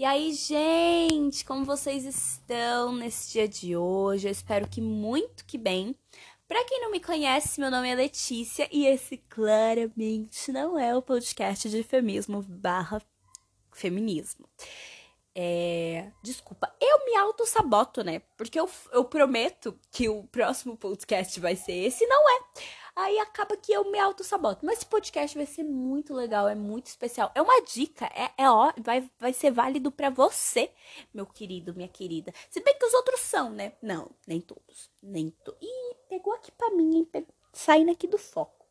E 0.00 0.04
aí, 0.06 0.32
gente, 0.32 1.44
como 1.44 1.62
vocês 1.62 2.06
estão 2.06 2.90
nesse 2.90 3.32
dia 3.32 3.46
de 3.46 3.76
hoje? 3.76 4.28
Eu 4.28 4.32
espero 4.32 4.66
que 4.66 4.80
muito 4.80 5.44
que 5.44 5.58
bem. 5.58 5.94
Para 6.48 6.64
quem 6.64 6.80
não 6.80 6.90
me 6.90 7.00
conhece, 7.00 7.60
meu 7.60 7.70
nome 7.70 7.86
é 7.86 7.94
Letícia 7.94 8.66
e 8.72 8.86
esse 8.86 9.18
claramente 9.18 10.50
não 10.50 10.78
é 10.78 10.96
o 10.96 11.02
podcast 11.02 11.68
de 11.68 11.82
feminismo 11.82 12.40
barra 12.40 13.02
feminismo. 13.72 14.48
É... 15.34 16.10
Desculpa, 16.22 16.74
eu 16.80 17.04
me 17.04 17.16
auto-saboto, 17.16 18.02
né? 18.02 18.22
Porque 18.38 18.58
eu, 18.58 18.70
eu 18.92 19.04
prometo 19.04 19.78
que 19.92 20.08
o 20.08 20.22
próximo 20.28 20.78
podcast 20.78 21.38
vai 21.38 21.56
ser 21.56 21.74
esse, 21.74 22.06
não 22.06 22.30
é. 22.38 22.40
Aí 23.00 23.18
acaba 23.18 23.56
que 23.56 23.72
eu 23.72 23.90
me 23.90 23.98
auto-saboto. 23.98 24.64
Mas 24.64 24.78
esse 24.78 24.86
podcast 24.86 25.34
vai 25.34 25.46
ser 25.46 25.62
muito 25.64 26.12
legal, 26.12 26.46
é 26.46 26.54
muito 26.54 26.86
especial. 26.86 27.32
É 27.34 27.40
uma 27.40 27.62
dica, 27.62 28.04
é, 28.14 28.30
é 28.36 28.50
ó, 28.50 28.70
vai, 28.76 29.10
vai 29.18 29.32
ser 29.32 29.50
válido 29.50 29.90
para 29.90 30.10
você, 30.10 30.70
meu 31.14 31.24
querido, 31.24 31.74
minha 31.74 31.88
querida. 31.88 32.30
Se 32.50 32.60
bem 32.60 32.78
que 32.78 32.84
os 32.84 32.92
outros 32.92 33.20
são, 33.20 33.48
né? 33.48 33.72
Não, 33.80 34.10
nem 34.26 34.38
todos. 34.38 34.90
Nem 35.02 35.30
to... 35.30 35.56
Ih, 35.62 35.96
pegou 36.10 36.34
aqui 36.34 36.52
pra 36.52 36.70
mim, 36.72 36.98
hein? 36.98 37.04
Pegou... 37.06 37.34
Saindo 37.54 37.90
aqui 37.90 38.06
do 38.06 38.18
foco. 38.18 38.66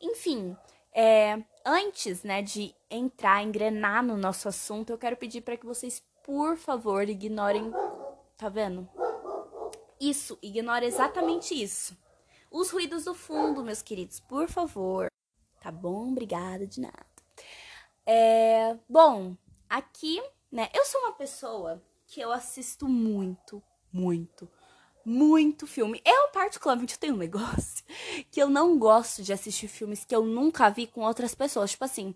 Enfim, 0.00 0.56
é, 0.92 1.42
antes, 1.66 2.22
né, 2.22 2.42
de 2.42 2.72
entrar, 2.88 3.42
engrenar 3.42 4.04
no 4.04 4.16
nosso 4.16 4.48
assunto, 4.48 4.90
eu 4.90 4.98
quero 4.98 5.16
pedir 5.16 5.40
para 5.40 5.56
que 5.56 5.66
vocês, 5.66 6.00
por 6.22 6.56
favor, 6.56 7.08
ignorem. 7.08 7.72
Tá 8.36 8.48
vendo? 8.48 8.88
Isso, 10.00 10.38
ignore 10.40 10.86
exatamente 10.86 11.60
isso 11.60 12.03
os 12.54 12.70
ruídos 12.70 13.04
do 13.04 13.14
fundo, 13.14 13.64
meus 13.64 13.82
queridos, 13.82 14.20
por 14.20 14.48
favor. 14.48 15.08
Tá 15.60 15.72
bom? 15.72 16.12
Obrigada 16.12 16.64
de 16.64 16.80
nada. 16.80 17.06
É, 18.06 18.78
bom, 18.88 19.36
aqui, 19.68 20.22
né? 20.52 20.68
Eu 20.72 20.84
sou 20.84 21.00
uma 21.00 21.12
pessoa 21.12 21.82
que 22.06 22.20
eu 22.20 22.30
assisto 22.30 22.88
muito, 22.88 23.60
muito, 23.92 24.48
muito 25.04 25.66
filme. 25.66 26.00
Eu, 26.04 26.28
particularmente, 26.28 26.96
tenho 26.96 27.14
um 27.14 27.18
negócio 27.18 27.84
que 28.30 28.40
eu 28.40 28.48
não 28.48 28.78
gosto 28.78 29.20
de 29.20 29.32
assistir 29.32 29.66
filmes 29.66 30.04
que 30.04 30.14
eu 30.14 30.24
nunca 30.24 30.70
vi 30.70 30.86
com 30.86 31.00
outras 31.00 31.34
pessoas. 31.34 31.72
Tipo 31.72 31.86
assim, 31.86 32.14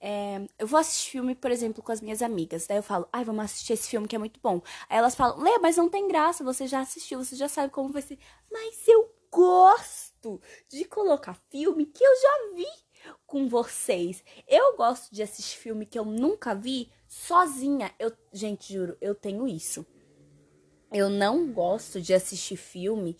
é, 0.00 0.44
eu 0.58 0.66
vou 0.66 0.80
assistir 0.80 1.12
filme, 1.12 1.36
por 1.36 1.52
exemplo, 1.52 1.80
com 1.80 1.92
as 1.92 2.00
minhas 2.00 2.22
amigas. 2.22 2.66
Daí 2.66 2.78
eu 2.78 2.82
falo, 2.82 3.08
ai, 3.12 3.24
vamos 3.24 3.44
assistir 3.44 3.74
esse 3.74 3.88
filme 3.88 4.08
que 4.08 4.16
é 4.16 4.18
muito 4.18 4.40
bom. 4.42 4.60
Aí 4.88 4.98
elas 4.98 5.14
falam, 5.14 5.38
Lê, 5.38 5.58
mas 5.58 5.76
não 5.76 5.88
tem 5.88 6.08
graça, 6.08 6.42
você 6.42 6.66
já 6.66 6.80
assistiu, 6.80 7.22
você 7.22 7.36
já 7.36 7.48
sabe 7.48 7.72
como 7.72 7.92
vai 7.92 8.02
ser. 8.02 8.18
Mas 8.50 8.88
eu 8.88 9.15
gosto 9.36 10.40
de 10.66 10.86
colocar 10.86 11.34
filme 11.50 11.84
que 11.84 12.02
eu 12.02 12.12
já 12.22 12.54
vi 12.54 13.12
com 13.26 13.46
vocês. 13.46 14.24
Eu 14.48 14.78
gosto 14.78 15.14
de 15.14 15.22
assistir 15.22 15.58
filme 15.58 15.84
que 15.84 15.98
eu 15.98 16.06
nunca 16.06 16.54
vi 16.54 16.90
sozinha. 17.06 17.94
Eu, 17.98 18.10
gente, 18.32 18.72
juro, 18.72 18.96
eu 18.98 19.14
tenho 19.14 19.46
isso. 19.46 19.84
Eu 20.90 21.10
não 21.10 21.52
gosto 21.52 22.00
de 22.00 22.14
assistir 22.14 22.56
filme 22.56 23.14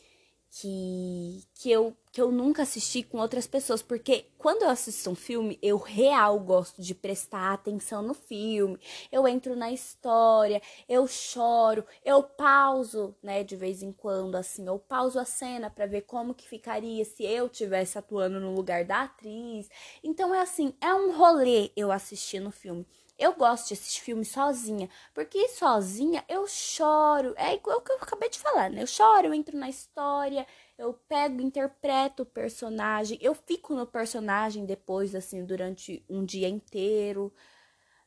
que, 0.59 1.45
que, 1.55 1.71
eu, 1.71 1.95
que 2.11 2.21
eu 2.21 2.33
nunca 2.33 2.63
assisti 2.63 3.03
com 3.03 3.19
outras 3.19 3.47
pessoas. 3.47 3.83
Porque 3.83 4.27
quando 4.39 4.63
eu 4.63 4.71
assisto 4.71 5.11
um 5.11 5.15
filme, 5.15 5.59
eu 5.61 5.77
real 5.77 6.39
gosto 6.41 6.81
de 6.81 6.95
prestar 6.95 7.53
atenção 7.53 8.01
no 8.01 8.15
filme. 8.15 8.79
Eu 9.13 9.29
entro 9.29 9.55
na 9.55 9.71
história, 9.71 10.63
eu 10.89 11.07
choro, 11.07 11.85
eu 12.03 12.23
pauso, 12.23 13.15
né, 13.23 13.45
de 13.45 13.55
vez 13.55 13.83
em 13.83 13.93
quando, 13.93 14.37
assim. 14.37 14.67
Eu 14.67 14.79
pauso 14.79 15.19
a 15.19 15.27
cena 15.27 15.69
para 15.69 15.87
ver 15.87 16.03
como 16.03 16.35
que 16.35 16.49
ficaria 16.49 17.05
se 17.05 17.25
eu 17.25 17.49
tivesse 17.51 17.99
atuando 17.99 18.41
no 18.41 18.55
lugar 18.55 18.85
da 18.85 19.03
atriz. 19.03 19.69
Então 20.03 20.35
é 20.35 20.41
assim, 20.41 20.73
é 20.81 20.95
um 20.95 21.15
rolê 21.17 21.71
eu 21.77 21.93
assistir 21.93 22.41
no 22.41 22.51
filme. 22.51 22.87
Eu 23.19 23.35
gosto 23.35 23.69
de 23.69 23.75
assistir 23.75 24.03
filme 24.03 24.25
sozinha, 24.25 24.91
porque 25.15 25.49
sozinha 25.49 26.23
eu 26.29 26.47
choro. 26.47 27.33
É 27.37 27.55
igual 27.55 27.79
o 27.79 27.81
que 27.81 27.91
eu 27.93 27.97
acabei 27.97 28.29
de 28.29 28.39
falar, 28.39 28.71
né? 28.71 28.83
Eu 28.83 28.87
choro, 28.87 29.29
eu 29.29 29.35
entro 29.35 29.57
na 29.57 29.71
história, 29.71 30.47
eu 30.77 30.93
pego, 30.93 31.41
interpreto 31.41 32.25
o 32.25 32.27
personagem, 32.27 33.19
eu 33.23 33.35
fico 33.35 33.75
no 33.75 33.87
personagem 33.87 34.67
depois, 34.67 35.15
assim, 35.15 35.45
durante 35.45 36.05
um 36.11 36.25
dia 36.27 36.49
inteiro, 36.49 37.33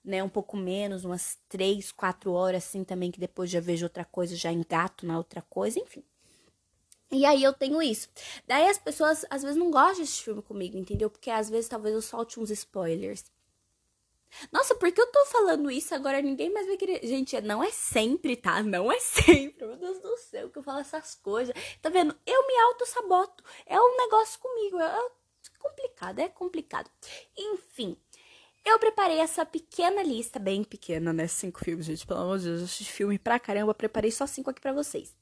né? 0.03 0.23
Um 0.23 0.29
pouco 0.29 0.55
menos, 0.55 1.05
umas 1.05 1.39
três, 1.49 1.91
quatro 1.91 2.31
horas, 2.33 2.65
assim, 2.67 2.83
também, 2.83 3.11
que 3.11 3.19
depois 3.19 3.49
já 3.49 3.59
vejo 3.59 3.85
outra 3.85 4.05
coisa, 4.05 4.35
já 4.35 4.51
engato 4.51 5.05
na 5.07 5.17
outra 5.17 5.41
coisa, 5.41 5.79
enfim. 5.79 6.03
E 7.11 7.25
aí 7.25 7.43
eu 7.43 7.53
tenho 7.53 7.81
isso. 7.81 8.07
Daí 8.47 8.67
as 8.67 8.77
pessoas 8.77 9.25
às 9.29 9.41
vezes 9.41 9.57
não 9.57 9.71
gostam 9.71 9.95
de 9.95 10.01
assistir 10.03 10.25
filme 10.25 10.41
comigo, 10.43 10.77
entendeu? 10.77 11.09
Porque 11.09 11.31
às 11.31 11.49
vezes 11.49 11.67
talvez 11.67 11.95
eu 11.95 12.01
solte 12.01 12.39
uns 12.39 12.51
spoilers. 12.51 13.25
Nossa, 14.51 14.75
por 14.75 14.91
que 14.91 15.01
eu 15.01 15.11
tô 15.11 15.25
falando 15.25 15.71
isso 15.71 15.93
agora? 15.93 16.21
Ninguém 16.21 16.51
mais 16.51 16.67
vai 16.67 16.77
querer. 16.77 17.05
Gente, 17.05 17.39
não 17.41 17.63
é 17.63 17.71
sempre, 17.71 18.35
tá? 18.35 18.61
Não 18.63 18.91
é 18.91 18.99
sempre. 19.01 19.65
Meu 19.65 19.77
Deus 19.77 19.99
do 19.99 20.17
céu, 20.17 20.49
que 20.49 20.57
eu 20.57 20.63
falo 20.63 20.79
essas 20.79 21.15
coisas. 21.15 21.53
Tá 21.81 21.89
vendo? 21.89 22.15
Eu 22.25 22.47
me 22.47 22.57
auto-saboto. 22.59 23.43
É 23.65 23.79
um 23.79 23.97
negócio 23.97 24.39
comigo. 24.39 24.79
É 24.79 25.09
complicado, 25.59 26.19
é 26.19 26.29
complicado. 26.29 26.89
Enfim. 27.37 27.97
Eu 28.65 28.77
preparei 28.77 29.19
essa 29.19 29.45
pequena 29.45 30.03
lista, 30.03 30.37
bem 30.37 30.63
pequena, 30.63 31.13
né? 31.13 31.27
Cinco 31.27 31.63
filmes, 31.63 31.85
gente. 31.85 32.05
Pelo 32.05 32.19
amor 32.19 32.37
de 32.37 32.45
Deus, 32.45 32.59
eu 32.59 32.65
assisti 32.65 32.91
filme 32.91 33.17
pra 33.17 33.39
caramba. 33.39 33.73
Preparei 33.73 34.11
só 34.11 34.27
cinco 34.27 34.49
aqui 34.49 34.61
pra 34.61 34.73
vocês. 34.73 35.15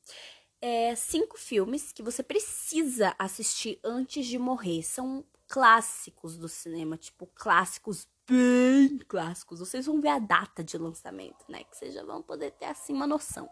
É, 0.59 0.95
cinco 0.95 1.37
filmes 1.37 1.91
que 1.91 2.01
você 2.01 2.23
precisa 2.23 3.15
assistir 3.17 3.79
antes 3.83 4.25
de 4.25 4.39
morrer. 4.39 4.83
São 4.83 5.23
clássicos 5.47 6.37
do 6.37 6.49
cinema, 6.49 6.97
tipo, 6.97 7.27
clássicos 7.27 8.07
bem 8.29 8.97
clássicos. 9.07 9.59
Vocês 9.59 9.85
vão 9.85 10.01
ver 10.01 10.09
a 10.09 10.19
data 10.19 10.63
de 10.63 10.77
lançamento, 10.77 11.45
né? 11.49 11.63
Que 11.63 11.77
vocês 11.77 11.93
já 11.93 12.03
vão 12.03 12.21
poder 12.21 12.51
ter 12.51 12.65
assim 12.65 12.93
uma 12.93 13.07
noção. 13.07 13.49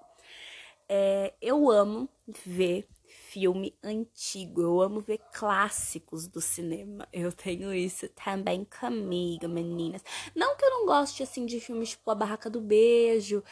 É, 0.87 1.33
eu 1.41 1.69
amo 1.69 2.07
ver 2.45 2.87
filme 3.07 3.75
antigo, 3.83 4.61
eu 4.61 4.81
amo 4.81 5.01
ver 5.01 5.19
clássicos 5.33 6.27
do 6.27 6.39
cinema. 6.39 7.07
Eu 7.11 7.31
tenho 7.31 7.73
isso 7.73 8.07
também 8.09 8.65
comigo, 8.65 9.47
meninas. 9.47 10.03
Não 10.35 10.55
que 10.55 10.65
eu 10.65 10.69
não 10.69 10.85
goste 10.85 11.23
assim 11.23 11.45
de 11.45 11.59
filmes 11.59 11.89
tipo 11.89 12.09
A 12.11 12.15
Barraca 12.15 12.49
do 12.49 12.61
Beijo, 12.61 13.43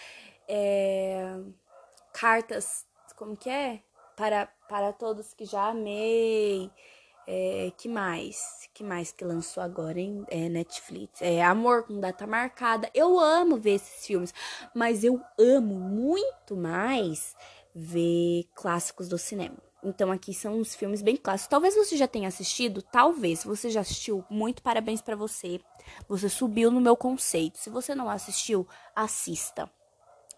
é, 0.48 1.40
Cartas, 2.14 2.86
como 3.16 3.36
que 3.36 3.50
é? 3.50 3.82
Para, 4.16 4.46
para 4.70 4.94
todos 4.94 5.34
que 5.34 5.46
já 5.46 5.70
amei. 5.70 6.70
É, 7.26 7.72
que 7.78 7.88
mais? 7.88 8.70
Que 8.74 8.84
mais 8.84 9.12
que 9.12 9.24
lançou 9.24 9.64
agora, 9.64 10.00
hein? 10.00 10.26
É, 10.30 10.50
Netflix. 10.50 11.22
É 11.22 11.44
Amor 11.44 11.84
com 11.84 12.00
Data 12.00 12.28
Marcada. 12.28 12.90
Eu 12.94 13.20
amo 13.20 13.58
ver 13.58 13.76
esses 13.76 14.06
filmes, 14.06 14.34
mas 14.74 15.04
eu 15.04 15.22
amo 15.40 15.76
muito 15.76 16.56
mais 16.56 17.36
ver 17.74 18.46
clássicos 18.54 19.08
do 19.08 19.18
cinema. 19.18 19.58
Então 19.84 20.12
aqui 20.12 20.34
são 20.34 20.60
uns 20.60 20.76
filmes 20.76 21.02
bem 21.02 21.18
clássicos. 21.18 21.50
Talvez 21.50 21.76
você 21.76 21.98
já 21.98 22.08
tenha 22.08 22.28
assistido, 22.28 22.82
talvez. 22.82 23.40
Se 23.40 23.48
você 23.48 23.70
já 23.70 23.82
assistiu, 23.82 24.24
muito 24.30 24.62
parabéns 24.62 25.02
para 25.02 25.16
você. 25.16 25.60
Você 26.08 26.30
subiu 26.30 26.72
no 26.72 26.80
meu 26.80 26.96
conceito. 26.96 27.58
Se 27.58 27.70
você 27.70 27.94
não 27.94 28.10
assistiu, 28.10 28.68
assista. 28.96 29.70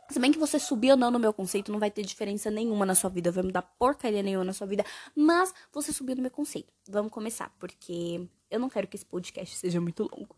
Se 0.09 0.19
bem 0.19 0.31
que 0.31 0.37
você 0.37 0.59
subir 0.59 0.91
ou 0.91 0.97
não 0.97 1.09
no 1.09 1.19
meu 1.19 1.33
conceito, 1.33 1.71
não 1.71 1.79
vai 1.79 1.89
ter 1.89 2.03
diferença 2.03 2.51
nenhuma 2.51 2.85
na 2.85 2.93
sua 2.93 3.09
vida, 3.09 3.31
vai 3.31 3.43
mudar 3.43 3.61
porcaria 3.61 4.21
nenhuma 4.21 4.45
na 4.45 4.53
sua 4.53 4.67
vida, 4.67 4.85
mas 5.15 5.53
você 5.73 5.91
subiu 5.91 6.15
no 6.15 6.21
meu 6.21 6.31
conceito. 6.31 6.71
Vamos 6.87 7.11
começar, 7.11 7.51
porque 7.59 8.27
eu 8.49 8.59
não 8.59 8.69
quero 8.69 8.87
que 8.87 8.95
esse 8.95 9.05
podcast 9.05 9.55
seja 9.57 9.81
muito 9.81 10.03
longo. 10.03 10.35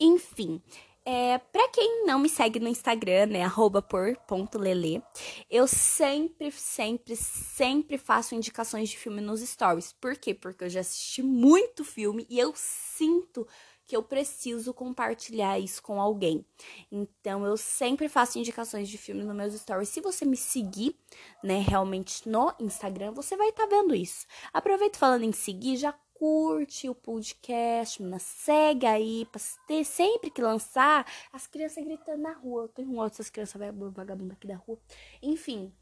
Enfim, 0.00 0.62
é, 1.08 1.38
pra 1.38 1.68
quem 1.68 2.04
não 2.04 2.18
me 2.18 2.28
segue 2.28 2.58
no 2.58 2.66
Instagram, 2.66 3.26
né, 3.26 3.42
arroba 3.44 3.80
por 3.80 4.16
ponto 4.26 4.58
lele, 4.58 5.00
eu 5.48 5.68
sempre, 5.68 6.50
sempre, 6.50 7.14
sempre 7.14 7.96
faço 7.96 8.34
indicações 8.34 8.88
de 8.88 8.98
filme 8.98 9.20
nos 9.20 9.40
stories. 9.40 9.92
Por 9.92 10.16
quê? 10.16 10.34
Porque 10.34 10.64
eu 10.64 10.68
já 10.68 10.80
assisti 10.80 11.22
muito 11.22 11.84
filme 11.84 12.26
e 12.28 12.40
eu 12.40 12.52
sinto 12.56 13.46
que 13.86 13.96
eu 13.96 14.02
preciso 14.02 14.74
compartilhar 14.74 15.58
isso 15.58 15.82
com 15.82 16.00
alguém. 16.00 16.44
Então 16.90 17.46
eu 17.46 17.56
sempre 17.56 18.08
faço 18.08 18.38
indicações 18.38 18.88
de 18.88 18.98
filme 18.98 19.22
nos 19.22 19.36
meus 19.36 19.54
stories. 19.54 19.88
Se 19.88 20.00
você 20.00 20.24
me 20.24 20.36
seguir, 20.36 20.96
né, 21.42 21.58
realmente 21.58 22.28
no 22.28 22.52
Instagram, 22.58 23.12
você 23.12 23.36
vai 23.36 23.50
estar 23.50 23.66
tá 23.66 23.76
vendo 23.76 23.94
isso. 23.94 24.26
Aproveito 24.52 24.96
falando 24.96 25.24
em 25.24 25.32
seguir, 25.32 25.76
já 25.76 25.94
curte 26.18 26.88
o 26.88 26.94
podcast, 26.94 28.02
me 28.02 28.18
segue 28.18 28.86
aí, 28.86 29.26
pra 29.30 29.40
ter 29.66 29.84
sempre 29.84 30.30
que 30.30 30.40
lançar, 30.40 31.06
as 31.32 31.46
crianças 31.46 31.84
gritando 31.84 32.22
na 32.22 32.32
rua. 32.32 32.62
Eu 32.62 32.68
tenho 32.68 32.88
um 32.88 32.96
outro 32.96 33.16
essas 33.16 33.30
crianças 33.30 33.60
vagabundas 33.60 34.36
aqui 34.36 34.46
da 34.46 34.56
rua. 34.56 34.78
Enfim, 35.22 35.72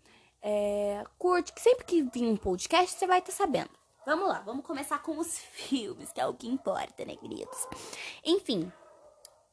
é, 0.43 1.05
curte, 1.19 1.52
que 1.52 1.61
sempre 1.61 1.84
que 1.84 2.02
vir 2.02 2.25
um 2.25 2.37
podcast, 2.37 2.99
você 2.99 3.06
vai 3.06 3.20
estar 3.20 3.32
tá 3.32 3.38
sabendo. 3.38 3.83
Vamos 4.06 4.28
lá, 4.28 4.40
vamos 4.40 4.66
começar 4.66 4.98
com 4.98 5.18
os 5.18 5.38
filmes, 5.52 6.12
que 6.12 6.20
é 6.20 6.26
o 6.26 6.34
que 6.34 6.46
importa, 6.46 7.04
né, 7.04 7.16
queridos? 7.16 7.66
Enfim, 8.24 8.70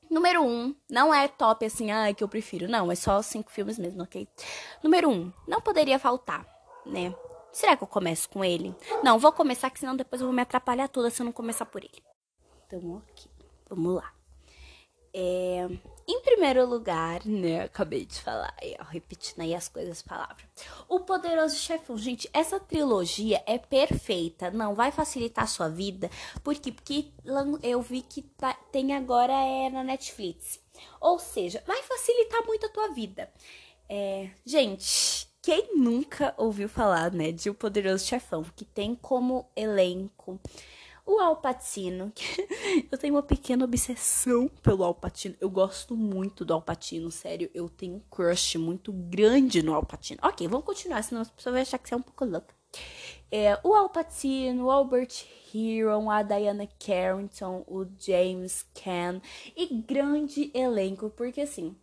número 0.09 0.43
um, 0.43 0.75
não 0.89 1.13
é 1.13 1.27
top 1.27 1.65
assim, 1.65 1.91
ah, 1.91 2.13
que 2.13 2.23
eu 2.23 2.27
prefiro. 2.27 2.67
Não, 2.67 2.91
é 2.91 2.95
só 2.95 3.21
cinco 3.21 3.51
filmes 3.51 3.79
mesmo, 3.79 4.03
ok? 4.03 4.27
Número 4.83 5.09
um, 5.09 5.31
não 5.47 5.61
poderia 5.61 5.97
faltar, 5.97 6.45
né? 6.85 7.15
Será 7.51 7.75
que 7.75 7.83
eu 7.83 7.87
começo 7.87 8.29
com 8.29 8.43
ele? 8.43 8.75
Não, 9.03 9.19
vou 9.19 9.31
começar, 9.31 9.69
que 9.69 9.79
senão 9.79 9.95
depois 9.95 10.21
eu 10.21 10.27
vou 10.27 10.35
me 10.35 10.41
atrapalhar 10.41 10.87
toda 10.87 11.09
se 11.09 11.21
eu 11.21 11.25
não 11.25 11.33
começar 11.33 11.65
por 11.65 11.83
ele. 11.83 12.03
Então, 12.65 12.97
ok, 12.97 13.29
vamos 13.69 13.95
lá. 13.95 14.13
É, 15.13 15.67
em 16.07 16.21
primeiro 16.21 16.65
lugar, 16.65 17.25
né? 17.25 17.63
Acabei 17.63 18.05
de 18.05 18.19
falar, 18.19 18.55
ó, 18.79 18.83
repetindo 18.83 19.41
aí 19.41 19.53
as 19.53 19.67
coisas, 19.67 20.01
palavras. 20.01 20.45
O 20.87 20.99
Poderoso 21.01 21.55
Chefão. 21.55 21.97
Gente, 21.97 22.29
essa 22.33 22.59
trilogia 22.59 23.43
é 23.45 23.57
perfeita. 23.57 24.51
Não 24.51 24.75
vai 24.75 24.91
facilitar 24.91 25.45
a 25.45 25.47
sua 25.47 25.69
vida. 25.69 26.09
Por 26.43 26.55
quê? 26.55 26.71
Porque 26.71 27.11
eu 27.63 27.81
vi 27.81 28.01
que 28.01 28.21
tá, 28.21 28.53
tem 28.71 28.93
agora 28.93 29.33
é 29.33 29.69
na 29.69 29.83
Netflix. 29.83 30.59
Ou 30.99 31.19
seja, 31.19 31.63
vai 31.65 31.81
facilitar 31.83 32.45
muito 32.45 32.65
a 32.65 32.69
tua 32.69 32.89
vida. 32.89 33.31
É, 33.87 34.29
gente, 34.45 35.27
quem 35.41 35.75
nunca 35.75 36.33
ouviu 36.37 36.69
falar, 36.69 37.11
né, 37.11 37.31
de 37.31 37.49
O 37.49 37.53
Poderoso 37.53 38.05
Chefão, 38.05 38.43
que 38.55 38.63
tem 38.63 38.95
como 38.95 39.49
elenco 39.55 40.39
o 41.05 41.19
Alpatino, 41.19 42.11
eu 42.91 42.97
tenho 42.97 43.15
uma 43.15 43.23
pequena 43.23 43.65
obsessão 43.65 44.47
pelo 44.61 44.83
Alpatino. 44.83 45.35
Eu 45.39 45.49
gosto 45.49 45.95
muito 45.95 46.45
do 46.45 46.53
Alpatino, 46.53 47.09
sério. 47.11 47.49
Eu 47.53 47.69
tenho 47.69 47.95
um 47.95 47.99
crush 48.09 48.57
muito 48.57 48.91
grande 48.91 49.61
no 49.61 49.73
Alpatino. 49.73 50.19
Ok, 50.23 50.47
vamos 50.47 50.65
continuar, 50.65 51.03
senão 51.03 51.21
as 51.21 51.29
pessoas 51.29 51.53
vão 51.53 51.61
achar 51.61 51.77
que 51.77 51.89
você 51.89 51.93
é 51.93 51.97
um 51.97 52.01
pouco 52.01 52.25
louca. 52.25 52.53
É, 53.31 53.59
o 53.63 53.73
Alpatino, 53.73 54.65
o 54.65 54.71
Albert 54.71 55.25
Heron, 55.53 56.09
a 56.09 56.21
Diana 56.21 56.67
Carrington, 56.79 57.63
o 57.67 57.85
James 57.97 58.65
Caan 58.73 59.21
e 59.55 59.67
grande 59.81 60.51
elenco, 60.53 61.09
porque 61.09 61.41
assim, 61.41 61.75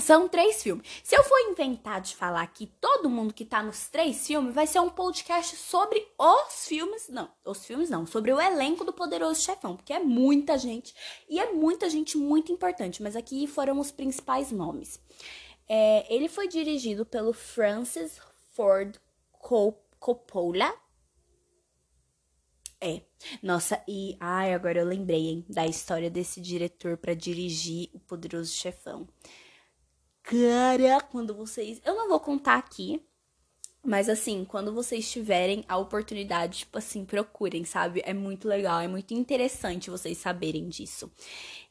são 0.00 0.28
três 0.28 0.62
filmes. 0.62 0.86
Se 1.02 1.16
eu 1.16 1.22
for 1.22 1.38
inventar 1.50 2.00
de 2.00 2.16
falar 2.16 2.46
que 2.48 2.66
todo 2.66 3.08
mundo 3.08 3.32
que 3.32 3.44
tá 3.44 3.62
nos 3.62 3.88
três 3.88 4.26
filmes 4.26 4.54
vai 4.54 4.66
ser 4.66 4.80
um 4.80 4.90
podcast 4.90 5.56
sobre 5.56 6.06
os 6.18 6.66
filmes. 6.66 7.08
Não, 7.08 7.30
os 7.44 7.64
filmes 7.64 7.88
não, 7.88 8.06
sobre 8.06 8.32
o 8.32 8.40
elenco 8.40 8.84
do 8.84 8.92
Poderoso 8.92 9.40
Chefão, 9.40 9.76
porque 9.76 9.92
é 9.92 10.00
muita 10.00 10.58
gente 10.58 10.94
e 11.28 11.38
é 11.38 11.52
muita 11.52 11.88
gente 11.88 12.18
muito 12.18 12.50
importante. 12.50 13.02
Mas 13.02 13.14
aqui 13.14 13.46
foram 13.46 13.78
os 13.78 13.92
principais 13.92 14.50
nomes. 14.50 15.00
É, 15.68 16.12
ele 16.12 16.28
foi 16.28 16.48
dirigido 16.48 17.06
pelo 17.06 17.32
Francis 17.32 18.20
Ford 18.52 18.96
Coppola. 19.40 20.74
É. 22.80 23.00
Nossa, 23.42 23.82
e 23.88 24.16
ai, 24.20 24.52
agora 24.52 24.80
eu 24.80 24.84
lembrei 24.84 25.28
hein, 25.28 25.46
da 25.48 25.66
história 25.66 26.10
desse 26.10 26.40
diretor 26.40 26.98
para 26.98 27.14
dirigir 27.14 27.88
o 27.94 27.98
Poderoso 27.98 28.52
Chefão. 28.52 29.08
Cara, 30.24 31.02
quando 31.02 31.34
vocês. 31.34 31.80
Eu 31.84 31.94
não 31.94 32.08
vou 32.08 32.18
contar 32.18 32.56
aqui, 32.56 33.00
mas 33.84 34.08
assim, 34.08 34.44
quando 34.44 34.72
vocês 34.72 35.10
tiverem 35.10 35.64
a 35.68 35.76
oportunidade, 35.76 36.60
tipo 36.60 36.78
assim, 36.78 37.04
procurem, 37.04 37.64
sabe? 37.64 38.02
É 38.06 38.14
muito 38.14 38.48
legal, 38.48 38.80
é 38.80 38.88
muito 38.88 39.12
interessante 39.12 39.90
vocês 39.90 40.16
saberem 40.16 40.66
disso. 40.68 41.12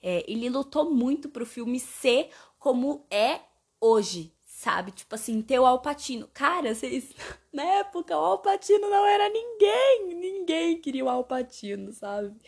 É, 0.02 0.24
ele 0.32 0.50
lutou 0.50 0.92
muito 0.92 1.30
pro 1.30 1.48
filme 1.48 1.80
ser 1.80 2.30
como 2.60 3.08
é 3.10 3.42
hoje, 3.82 4.32
sabe? 4.46 4.92
Tipo 4.92 5.16
assim, 5.16 5.42
ter 5.42 5.60
o 5.60 5.66
Alpatino. 5.66 6.30
Cara, 6.32 6.76
vocês. 6.76 7.12
Na 7.52 7.64
época, 7.64 8.16
o 8.16 8.22
Alpatino 8.24 8.88
não 8.90 9.06
era 9.06 9.30
ninguém. 9.30 10.16
Ninguém 10.16 10.80
queria 10.80 11.06
o 11.06 11.10
Alpatino, 11.10 11.92
sabe? 11.92 12.40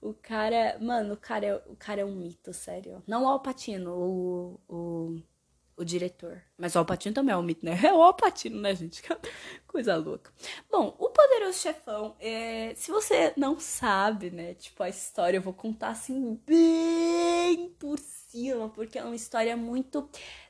O 0.00 0.14
cara. 0.14 0.78
Mano, 0.80 1.14
o 1.14 1.16
cara 1.18 1.46
é, 1.46 1.54
o 1.66 1.76
cara 1.76 2.00
é 2.00 2.04
um 2.04 2.16
mito, 2.16 2.54
sério. 2.54 3.02
Não 3.06 3.24
o 3.24 3.28
Alpatino, 3.28 3.92
o. 3.94 4.60
o 4.68 5.29
o 5.80 5.84
diretor. 5.84 6.42
Mas 6.58 6.74
o 6.74 6.78
Alpatino 6.78 7.14
também 7.14 7.32
é 7.32 7.36
um 7.36 7.42
mito, 7.42 7.64
né? 7.64 7.72
É 7.82 7.92
o 7.94 8.02
Alpatino, 8.02 8.60
né, 8.60 8.74
gente? 8.74 9.02
Coisa 9.66 9.96
louca. 9.96 10.30
Bom, 10.70 10.94
o 10.98 11.08
Poderoso 11.08 11.58
Chefão, 11.58 12.14
é... 12.20 12.74
se 12.74 12.90
você 12.90 13.32
não 13.36 13.58
sabe, 13.58 14.30
né, 14.30 14.54
tipo, 14.54 14.82
a 14.82 14.88
história, 14.88 15.38
eu 15.38 15.42
vou 15.42 15.54
contar 15.54 15.88
assim, 15.88 16.38
bem 16.46 17.70
por 17.78 17.98
cima, 17.98 18.68
porque 18.68 18.98
é 18.98 19.04
uma 19.04 19.16
história 19.16 19.56
muito 19.56 20.08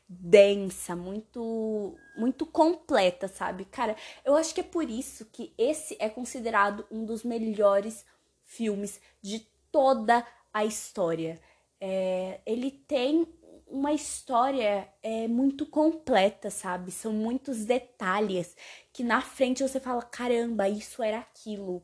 densa, 0.08 0.96
muito 0.96 1.96
muito 2.16 2.44
completa, 2.44 3.28
sabe? 3.28 3.64
Cara, 3.64 3.94
eu 4.24 4.34
acho 4.34 4.52
que 4.52 4.60
é 4.60 4.64
por 4.64 4.90
isso 4.90 5.26
que 5.26 5.54
esse 5.56 5.96
é 6.00 6.08
considerado 6.08 6.84
um 6.90 7.04
dos 7.04 7.22
melhores 7.22 8.04
filmes 8.44 9.00
de 9.22 9.46
toda 9.70 10.26
a 10.52 10.64
história. 10.64 11.40
É, 11.80 12.40
ele 12.44 12.70
tem 12.72 13.26
uma 13.70 13.92
história 13.92 14.88
é, 15.02 15.28
muito 15.28 15.64
completa, 15.64 16.50
sabe? 16.50 16.90
São 16.90 17.12
muitos 17.12 17.64
detalhes 17.64 18.56
que 18.92 19.04
na 19.04 19.20
frente 19.20 19.62
você 19.62 19.80
fala: 19.80 20.02
caramba, 20.02 20.68
isso 20.68 21.02
era 21.02 21.18
aquilo. 21.18 21.82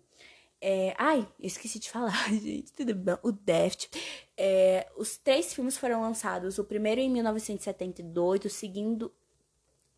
É, 0.60 0.94
ai, 0.98 1.26
eu 1.38 1.46
esqueci 1.46 1.78
de 1.78 1.90
falar, 1.90 2.12
gente, 2.34 2.72
tudo 2.72 2.94
bem. 2.94 3.16
O 3.22 3.30
Deft. 3.30 3.88
É, 4.36 4.90
os 4.96 5.16
três 5.16 5.54
filmes 5.54 5.78
foram 5.78 6.02
lançados: 6.02 6.58
o 6.58 6.64
primeiro 6.64 7.00
em 7.00 7.08
1972, 7.08 8.44
o 8.44 8.50
segundo, 8.50 9.12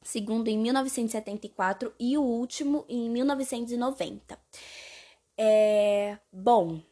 segundo 0.03 0.49
em 0.49 0.59
1974 0.59 1.93
e 1.99 2.19
o 2.19 2.23
último 2.23 2.85
em 2.89 3.09
1990. 3.11 4.39
É, 5.37 6.19
bom, 6.33 6.83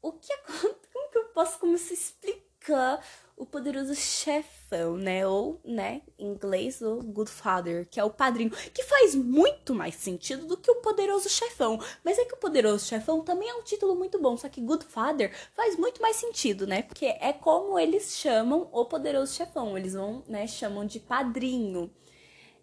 o 0.00 0.12
que 0.12 0.32
como 0.92 1.10
que 1.10 1.18
eu 1.18 1.24
posso 1.26 1.58
começar 1.58 1.90
a 1.90 1.94
explicar 1.94 3.04
o 3.36 3.44
poderoso 3.44 3.94
chefão, 3.94 4.96
né? 4.96 5.26
Ou, 5.26 5.60
né, 5.64 6.00
em 6.18 6.28
inglês, 6.28 6.80
o 6.80 6.96
Good 7.02 7.30
Father, 7.30 7.86
que 7.88 8.00
é 8.00 8.04
o 8.04 8.10
padrinho, 8.10 8.50
que 8.72 8.82
faz 8.82 9.14
muito 9.14 9.74
mais 9.74 9.94
sentido 9.94 10.46
do 10.46 10.56
que 10.56 10.70
o 10.70 10.76
poderoso 10.76 11.28
chefão. 11.28 11.78
Mas 12.02 12.18
é 12.18 12.24
que 12.24 12.34
o 12.34 12.38
poderoso 12.38 12.86
chefão 12.86 13.22
também 13.22 13.48
é 13.48 13.54
um 13.54 13.62
título 13.62 13.94
muito 13.94 14.18
bom, 14.18 14.36
só 14.36 14.48
que 14.48 14.60
Good 14.60 14.86
Father 14.86 15.34
faz 15.54 15.76
muito 15.76 16.00
mais 16.00 16.16
sentido, 16.16 16.66
né? 16.66 16.82
Porque 16.82 17.06
é 17.06 17.32
como 17.32 17.78
eles 17.78 18.16
chamam 18.16 18.68
o 18.72 18.84
poderoso 18.86 19.34
chefão. 19.34 19.76
Eles 19.76 19.92
vão, 19.92 20.24
né, 20.26 20.46
chamam 20.46 20.86
de 20.86 20.98
padrinho. 20.98 21.90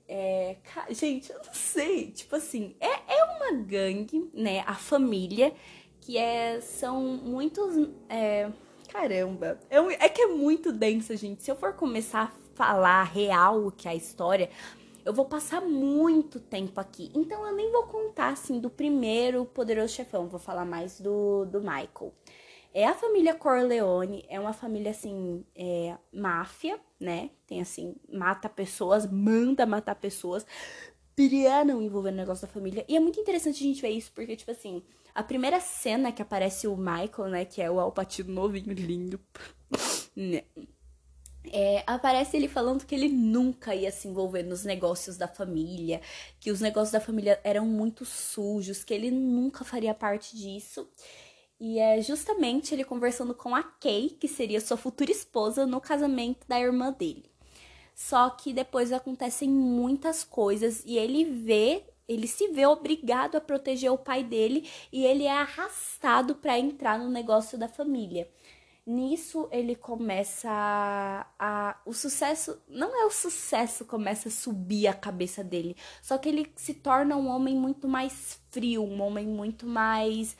É, 0.07 0.57
gente, 0.89 1.31
eu 1.31 1.37
não 1.37 1.53
sei, 1.53 2.11
tipo 2.11 2.35
assim, 2.35 2.75
é, 2.79 3.15
é 3.15 3.23
uma 3.23 3.51
gangue, 3.63 4.29
né? 4.33 4.61
A 4.65 4.75
família, 4.75 5.53
que 6.01 6.17
é, 6.17 6.59
são 6.61 7.01
muitos. 7.01 7.89
É, 8.09 8.51
Caramba. 8.93 9.59
É, 9.71 9.77
é 10.05 10.07
que 10.07 10.21
é 10.21 10.27
muito 10.27 10.71
densa, 10.71 11.17
gente. 11.17 11.41
Se 11.41 11.49
eu 11.49 11.55
for 11.55 11.73
começar 11.73 12.25
a 12.25 12.55
falar 12.55 13.03
real 13.03 13.65
o 13.65 13.71
que 13.71 13.87
é 13.87 13.91
a 13.91 13.95
história, 13.95 14.51
eu 15.03 15.11
vou 15.11 15.25
passar 15.25 15.61
muito 15.61 16.39
tempo 16.39 16.79
aqui. 16.79 17.11
Então 17.15 17.43
eu 17.45 17.55
nem 17.55 17.71
vou 17.71 17.87
contar 17.87 18.29
assim 18.29 18.59
do 18.59 18.69
primeiro 18.69 19.45
poderoso 19.45 19.95
chefão, 19.95 20.27
vou 20.27 20.39
falar 20.39 20.63
mais 20.63 21.01
do, 21.01 21.43
do 21.45 21.59
Michael. 21.59 22.13
É 22.71 22.87
a 22.87 22.93
família 22.93 23.33
Corleone, 23.33 24.25
é 24.29 24.39
uma 24.39 24.53
família 24.53 24.91
assim, 24.91 25.43
é, 25.55 25.95
máfia, 26.11 26.79
né? 26.99 27.31
Tem 27.47 27.61
assim, 27.61 27.95
mata 28.11 28.47
pessoas, 28.47 29.05
manda 29.11 29.65
matar 29.65 29.95
pessoas, 29.95 30.45
não 31.65 31.81
envolver 31.81 32.11
no 32.11 32.17
negócio 32.17 32.47
da 32.47 32.53
família. 32.53 32.85
E 32.87 32.95
é 32.95 32.99
muito 32.99 33.19
interessante 33.19 33.63
a 33.63 33.67
gente 33.67 33.81
ver 33.81 33.89
isso, 33.89 34.11
porque, 34.13 34.35
tipo 34.35 34.51
assim, 34.51 34.81
a 35.13 35.23
primeira 35.23 35.59
cena 35.59 36.11
que 36.11 36.21
aparece 36.21 36.67
o 36.67 36.75
Michael, 36.75 37.29
né? 37.29 37.45
Que 37.45 37.61
é 37.61 37.69
o 37.69 37.79
Alpatino 37.79 38.33
novinho, 38.33 38.73
lindo. 38.73 39.19
né? 40.15 40.43
É, 41.51 41.83
aparece 41.85 42.37
ele 42.37 42.47
falando 42.47 42.85
que 42.85 42.95
ele 42.95 43.09
nunca 43.09 43.75
ia 43.75 43.91
se 43.91 44.07
envolver 44.07 44.43
nos 44.43 44.63
negócios 44.63 45.17
da 45.17 45.27
família, 45.27 46.01
que 46.39 46.49
os 46.49 46.61
negócios 46.61 46.91
da 46.91 47.01
família 47.01 47.39
eram 47.43 47.65
muito 47.65 48.05
sujos, 48.05 48.83
que 48.83 48.93
ele 48.93 49.11
nunca 49.11 49.65
faria 49.65 49.93
parte 49.93 50.37
disso. 50.37 50.87
E 51.59 51.79
é 51.79 52.01
justamente 52.01 52.73
ele 52.73 52.83
conversando 52.83 53.33
com 53.33 53.55
a 53.55 53.63
Kay, 53.63 54.09
que 54.19 54.27
seria 54.27 54.59
sua 54.59 54.77
futura 54.77 55.11
esposa, 55.11 55.65
no 55.65 55.79
casamento 55.79 56.47
da 56.47 56.59
irmã 56.59 56.91
dele. 56.91 57.29
Só 57.95 58.29
que 58.29 58.53
depois 58.53 58.91
acontecem 58.91 59.49
muitas 59.49 60.23
coisas 60.23 60.83
e 60.85 60.97
ele 60.97 61.25
vê 61.25 61.83
ele 62.07 62.27
se 62.27 62.49
vê 62.49 62.65
obrigado 62.65 63.35
a 63.35 63.41
proteger 63.41 63.91
o 63.91 63.97
pai 63.97 64.23
dele 64.23 64.69
e 64.91 65.05
ele 65.05 65.23
é 65.23 65.31
arrastado 65.31 66.35
para 66.35 66.59
entrar 66.59 66.99
no 66.99 67.09
negócio 67.09 67.57
da 67.57 67.67
família. 67.67 68.29
Nisso 68.85 69.47
ele 69.49 69.75
começa 69.75 70.49
a, 70.49 71.25
a, 71.39 71.81
o 71.85 71.93
sucesso 71.93 72.61
não 72.67 72.93
é 73.01 73.05
o 73.05 73.09
sucesso 73.09 73.85
começa 73.85 74.27
a 74.27 74.31
subir 74.31 74.87
a 74.87 74.93
cabeça 74.93 75.41
dele, 75.41 75.77
só 76.01 76.17
que 76.17 76.27
ele 76.27 76.51
se 76.57 76.73
torna 76.73 77.15
um 77.15 77.29
homem 77.29 77.55
muito 77.55 77.87
mais 77.87 78.41
frio, 78.51 78.83
um 78.83 79.01
homem 79.01 79.25
muito 79.25 79.65
mais 79.65 80.35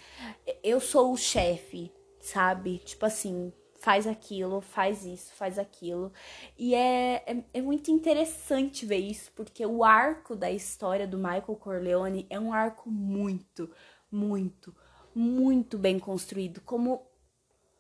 eu 0.62 0.82
sou 0.82 1.14
o 1.14 1.18
chefe, 1.18 1.90
sabe? 2.20 2.80
Tipo 2.80 3.06
assim, 3.06 3.54
faz 3.84 4.08
aquilo, 4.08 4.62
faz 4.62 5.04
isso, 5.06 5.34
faz 5.34 5.60
aquilo. 5.60 6.14
E 6.58 6.74
é, 6.74 7.22
é, 7.28 7.44
é, 7.56 7.62
muito 7.62 7.92
interessante 7.92 8.86
ver 8.86 9.00
isso, 9.00 9.30
porque 9.36 9.66
o 9.66 9.84
arco 9.84 10.38
da 10.38 10.50
história 10.50 11.06
do 11.06 11.18
Michael 11.18 11.58
Corleone 11.60 12.26
é 12.30 12.40
um 12.40 12.54
arco 12.54 12.90
muito, 12.90 13.70
muito, 14.10 14.74
muito 15.14 15.78
bem 15.78 16.00
construído. 16.00 16.62
Como 16.62 17.06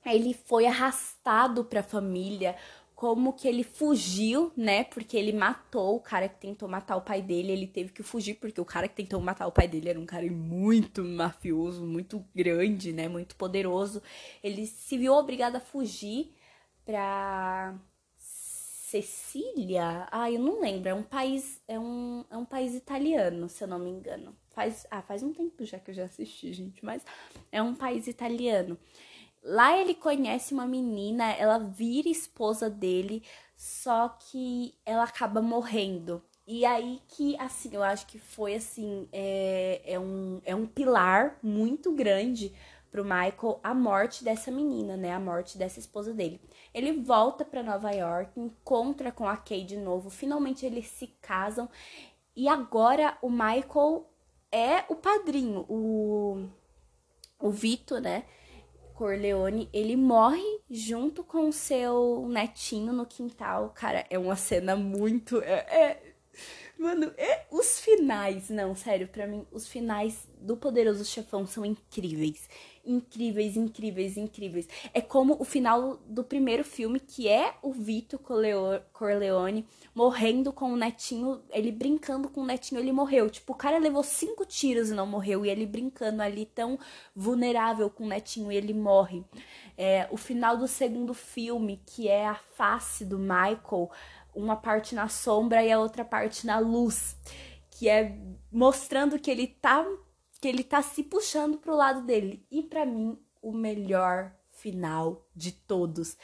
ele 0.05 0.33
foi 0.33 0.65
arrastado 0.65 1.63
para 1.63 1.79
a 1.79 1.83
família, 1.83 2.53
como 3.03 3.33
que 3.33 3.49
ele 3.49 3.63
fugiu, 3.65 4.53
né? 4.55 4.85
Porque 4.85 5.17
ele 5.17 5.33
matou 5.33 5.97
o 5.97 5.99
cara 5.99 6.29
que 6.29 6.39
tentou 6.39 6.69
matar 6.69 6.95
o 6.95 7.01
pai 7.01 7.21
dele. 7.21 7.51
Ele 7.51 7.67
teve 7.67 7.91
que 7.91 8.01
fugir 8.01 8.35
porque 8.35 8.61
o 8.61 8.65
cara 8.65 8.87
que 8.87 8.95
tentou 8.95 9.19
matar 9.19 9.45
o 9.45 9.51
pai 9.51 9.67
dele 9.67 9.89
era 9.89 9.99
um 9.99 10.05
cara 10.05 10.25
muito 10.31 11.03
mafioso, 11.03 11.85
muito 11.85 12.25
grande, 12.33 12.93
né? 12.93 13.09
Muito 13.09 13.35
poderoso. 13.35 14.01
Ele 14.41 14.65
se 14.65 14.97
viu 14.97 15.11
obrigado 15.15 15.57
a 15.57 15.59
fugir 15.59 16.33
pra 16.85 17.77
Sicília. 18.17 20.07
Ah, 20.09 20.31
eu 20.31 20.39
não 20.39 20.61
lembro. 20.61 20.87
É 20.87 20.93
um 20.93 21.03
país, 21.03 21.61
é 21.67 21.77
um, 21.77 22.23
é 22.31 22.37
um 22.37 22.45
país 22.45 22.73
italiano, 22.73 23.49
se 23.49 23.65
eu 23.65 23.67
não 23.67 23.79
me 23.79 23.89
engano. 23.89 24.33
Faz, 24.51 24.87
ah, 24.89 25.01
faz 25.01 25.21
um 25.23 25.33
tempo 25.33 25.65
já 25.65 25.77
que 25.77 25.91
eu 25.91 25.95
já 25.95 26.05
assisti, 26.05 26.53
gente, 26.53 26.85
mas 26.85 27.03
é 27.51 27.61
um 27.61 27.75
país 27.75 28.07
italiano. 28.07 28.79
Lá 29.43 29.77
ele 29.77 29.93
conhece 29.93 30.53
uma 30.53 30.65
menina, 30.65 31.31
ela 31.33 31.57
vira 31.59 32.07
esposa 32.07 32.69
dele, 32.69 33.21
só 33.57 34.09
que 34.09 34.73
ela 34.85 35.03
acaba 35.03 35.41
morrendo. 35.41 36.23
E 36.47 36.65
aí 36.65 37.01
que, 37.07 37.37
assim, 37.37 37.69
eu 37.73 37.83
acho 37.83 38.05
que 38.07 38.17
foi, 38.17 38.55
assim, 38.55 39.07
é, 39.11 39.81
é, 39.85 39.99
um, 39.99 40.41
é 40.45 40.55
um 40.55 40.65
pilar 40.65 41.37
muito 41.43 41.91
grande 41.91 42.53
pro 42.91 43.03
Michael 43.03 43.59
a 43.63 43.73
morte 43.73 44.23
dessa 44.23 44.51
menina, 44.51 44.95
né? 44.95 45.13
A 45.13 45.19
morte 45.19 45.57
dessa 45.57 45.79
esposa 45.79 46.13
dele. 46.13 46.39
Ele 46.73 47.01
volta 47.01 47.43
para 47.43 47.63
Nova 47.63 47.91
York, 47.91 48.39
encontra 48.39 49.11
com 49.11 49.27
a 49.27 49.35
Kay 49.35 49.63
de 49.63 49.77
novo, 49.77 50.09
finalmente 50.09 50.65
eles 50.65 50.87
se 50.87 51.07
casam. 51.21 51.67
E 52.35 52.47
agora 52.47 53.17
o 53.21 53.29
Michael 53.29 54.07
é 54.51 54.83
o 54.89 54.95
padrinho, 54.95 55.65
o, 55.67 56.47
o 57.39 57.49
Vito, 57.49 57.99
né? 57.99 58.25
Corleone, 59.03 59.67
ele 59.73 59.97
morre 59.97 60.61
junto 60.71 61.25
com 61.25 61.51
seu 61.51 62.25
netinho 62.29 62.93
no 62.93 63.05
quintal. 63.05 63.73
Cara, 63.75 64.05
é 64.09 64.17
uma 64.17 64.37
cena 64.37 64.77
muito. 64.77 65.41
É, 65.41 65.51
é... 65.51 66.13
Mano, 66.79 67.11
é... 67.17 67.45
os 67.51 67.81
finais, 67.81 68.49
não, 68.49 68.73
sério, 68.73 69.09
para 69.09 69.27
mim, 69.27 69.45
os 69.51 69.67
finais 69.67 70.25
do 70.39 70.55
Poderoso 70.55 71.03
Chefão 71.03 71.45
são 71.45 71.65
incríveis 71.65 72.47
incríveis, 72.85 73.55
incríveis, 73.55 74.17
incríveis. 74.17 74.67
É 74.93 75.01
como 75.01 75.37
o 75.39 75.43
final 75.43 75.97
do 76.07 76.23
primeiro 76.23 76.63
filme, 76.63 76.99
que 76.99 77.27
é 77.27 77.53
o 77.61 77.71
Vito 77.71 78.19
Corleone 78.91 79.65
morrendo 79.95 80.51
com 80.51 80.73
o 80.73 80.75
netinho, 80.75 81.41
ele 81.49 81.71
brincando 81.71 82.29
com 82.29 82.41
o 82.41 82.45
netinho, 82.45 82.79
ele 82.79 82.91
morreu. 82.91 83.29
Tipo, 83.29 83.53
o 83.53 83.55
cara 83.55 83.77
levou 83.77 84.03
cinco 84.03 84.45
tiros 84.45 84.89
e 84.89 84.93
não 84.93 85.05
morreu, 85.05 85.45
e 85.45 85.49
ele 85.49 85.65
brincando 85.65 86.21
ali 86.21 86.45
tão 86.45 86.77
vulnerável 87.15 87.89
com 87.89 88.03
o 88.03 88.07
netinho 88.07 88.51
e 88.51 88.55
ele 88.55 88.73
morre. 88.73 89.23
É, 89.77 90.07
o 90.11 90.17
final 90.17 90.57
do 90.57 90.67
segundo 90.67 91.13
filme, 91.13 91.81
que 91.85 92.07
é 92.07 92.27
a 92.27 92.35
face 92.35 93.05
do 93.05 93.17
Michael, 93.17 93.89
uma 94.35 94.55
parte 94.55 94.95
na 94.95 95.07
sombra 95.07 95.63
e 95.63 95.71
a 95.71 95.79
outra 95.79 96.03
parte 96.03 96.45
na 96.45 96.59
luz, 96.59 97.15
que 97.71 97.87
é 97.87 98.17
mostrando 98.51 99.19
que 99.19 99.29
ele 99.29 99.47
tá 99.47 99.85
que 100.43 100.47
ele 100.49 100.61
tá 100.61 100.81
se 100.81 101.01
puxando 101.01 101.57
pro 101.57 101.73
lado 101.73 102.05
dele. 102.05 102.45
E 102.51 102.61
para 102.61 102.85
mim, 102.85 103.17
o 103.41 103.53
melhor 103.53 104.35
final 104.49 105.25
de 105.33 105.53
todos, 105.53 106.17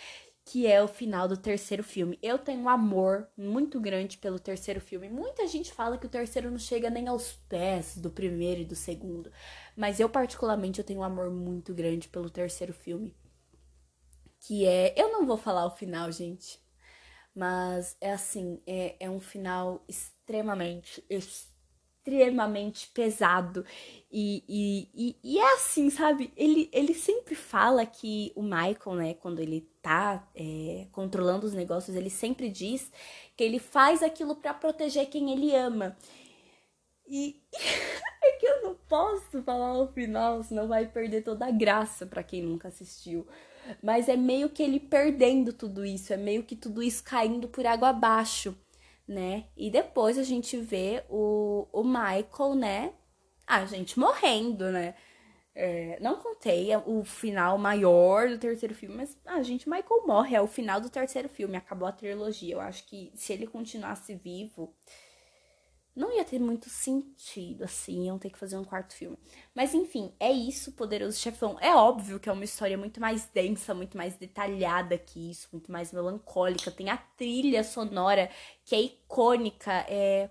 que 0.43 0.67
é 0.67 0.83
o 0.83 0.89
final 0.89 1.25
do 1.25 1.37
terceiro 1.37 1.85
filme. 1.85 2.19
Eu 2.21 2.37
tenho 2.37 2.59
um 2.59 2.67
amor 2.67 3.29
muito 3.37 3.79
grande 3.79 4.17
pelo 4.17 4.37
terceiro 4.37 4.81
filme. 4.81 5.07
Muita 5.07 5.47
gente 5.47 5.71
fala 5.71 5.97
que 5.97 6.05
o 6.05 6.09
terceiro 6.09 6.51
não 6.51 6.57
chega 6.57 6.89
nem 6.89 7.07
aos 7.07 7.31
pés 7.47 7.95
do 7.95 8.09
primeiro 8.09 8.59
e 8.59 8.65
do 8.65 8.75
segundo, 8.75 9.31
mas 9.73 10.01
eu 10.01 10.09
particularmente 10.09 10.79
eu 10.79 10.85
tenho 10.85 10.99
um 10.99 11.03
amor 11.03 11.31
muito 11.31 11.73
grande 11.73 12.09
pelo 12.09 12.29
terceiro 12.29 12.73
filme. 12.73 13.15
Que 14.41 14.65
é, 14.65 14.93
eu 15.01 15.13
não 15.13 15.25
vou 15.25 15.37
falar 15.37 15.65
o 15.65 15.77
final, 15.77 16.11
gente, 16.11 16.59
mas 17.33 17.95
é 18.01 18.11
assim, 18.11 18.61
é, 18.67 18.97
é 18.99 19.09
um 19.09 19.21
final 19.21 19.81
extremamente, 19.87 21.01
extremamente 21.09 21.58
pesado. 22.93 23.65
E, 24.11 24.43
e, 24.47 24.89
e, 24.93 25.15
e, 25.23 25.39
é 25.39 25.53
assim, 25.53 25.89
sabe? 25.89 26.33
Ele, 26.35 26.69
ele 26.73 26.93
sempre 26.93 27.35
fala 27.35 27.85
que 27.85 28.31
o 28.35 28.41
Michael, 28.41 28.95
né, 28.95 29.13
quando 29.13 29.39
ele 29.39 29.69
tá 29.81 30.27
é, 30.35 30.87
controlando 30.91 31.45
os 31.45 31.53
negócios, 31.53 31.95
ele 31.95 32.09
sempre 32.09 32.49
diz 32.49 32.91
que 33.37 33.43
ele 33.43 33.59
faz 33.59 34.01
aquilo 34.01 34.35
para 34.35 34.53
proteger 34.53 35.07
quem 35.07 35.31
ele 35.31 35.55
ama. 35.55 35.95
E 37.07 37.39
é 38.23 38.31
que 38.33 38.45
eu 38.45 38.63
não 38.63 38.75
posso 38.87 39.41
falar 39.43 39.77
o 39.79 39.87
final, 39.87 40.41
senão 40.43 40.67
vai 40.67 40.87
perder 40.87 41.23
toda 41.23 41.45
a 41.45 41.51
graça 41.51 42.05
para 42.05 42.23
quem 42.23 42.41
nunca 42.41 42.67
assistiu. 42.67 43.27
Mas 43.83 44.09
é 44.09 44.15
meio 44.15 44.49
que 44.49 44.63
ele 44.63 44.79
perdendo 44.79 45.53
tudo 45.53 45.85
isso, 45.85 46.11
é 46.13 46.17
meio 46.17 46.43
que 46.43 46.55
tudo 46.55 46.81
isso 46.81 47.03
caindo 47.03 47.47
por 47.47 47.65
água 47.65 47.89
abaixo 47.89 48.55
né? 49.09 49.45
E 49.57 49.71
depois 49.71 50.19
a 50.19 50.23
gente 50.23 50.55
vê 50.55 51.03
o, 51.09 51.67
o 51.73 51.83
Michael, 51.83 52.53
né? 52.55 52.93
A 53.47 53.65
gente 53.65 53.99
morrendo, 53.99 54.71
né? 54.71 54.93
É, 55.55 55.97
não 55.99 56.17
contei 56.17 56.69
o 56.85 57.03
final 57.03 57.57
maior 57.57 58.29
do 58.29 58.37
terceiro 58.37 58.75
filme, 58.75 58.95
mas 58.95 59.19
a 59.25 59.41
gente, 59.41 59.67
Michael 59.67 60.05
morre, 60.05 60.35
é 60.35 60.41
o 60.41 60.47
final 60.47 60.79
do 60.79 60.91
terceiro 60.91 61.27
filme, 61.27 61.57
acabou 61.57 61.87
a 61.87 61.91
trilogia. 61.91 62.53
Eu 62.53 62.61
acho 62.61 62.85
que 62.85 63.11
se 63.15 63.33
ele 63.33 63.47
continuasse 63.47 64.13
vivo, 64.13 64.75
não 65.99 66.15
ia 66.15 66.23
ter 66.23 66.39
muito 66.39 66.69
sentido, 66.69 67.65
assim, 67.65 68.05
iam 68.05 68.17
ter 68.17 68.29
que 68.29 68.39
fazer 68.39 68.57
um 68.57 68.63
quarto 68.63 68.93
filme. 68.93 69.17
Mas 69.53 69.73
enfim, 69.73 70.13
é 70.17 70.31
isso, 70.31 70.71
Poderoso 70.71 71.19
Chefão. 71.19 71.57
É 71.59 71.75
óbvio 71.75 72.21
que 72.21 72.29
é 72.29 72.31
uma 72.31 72.45
história 72.45 72.77
muito 72.77 73.01
mais 73.01 73.25
densa, 73.25 73.73
muito 73.73 73.97
mais 73.97 74.15
detalhada 74.15 74.97
que 74.97 75.29
isso, 75.29 75.49
muito 75.51 75.69
mais 75.69 75.91
melancólica. 75.91 76.71
Tem 76.71 76.89
a 76.89 76.95
trilha 76.95 77.65
sonora 77.65 78.29
que 78.63 78.73
é 78.75 78.81
icônica. 78.81 79.73
É... 79.89 80.29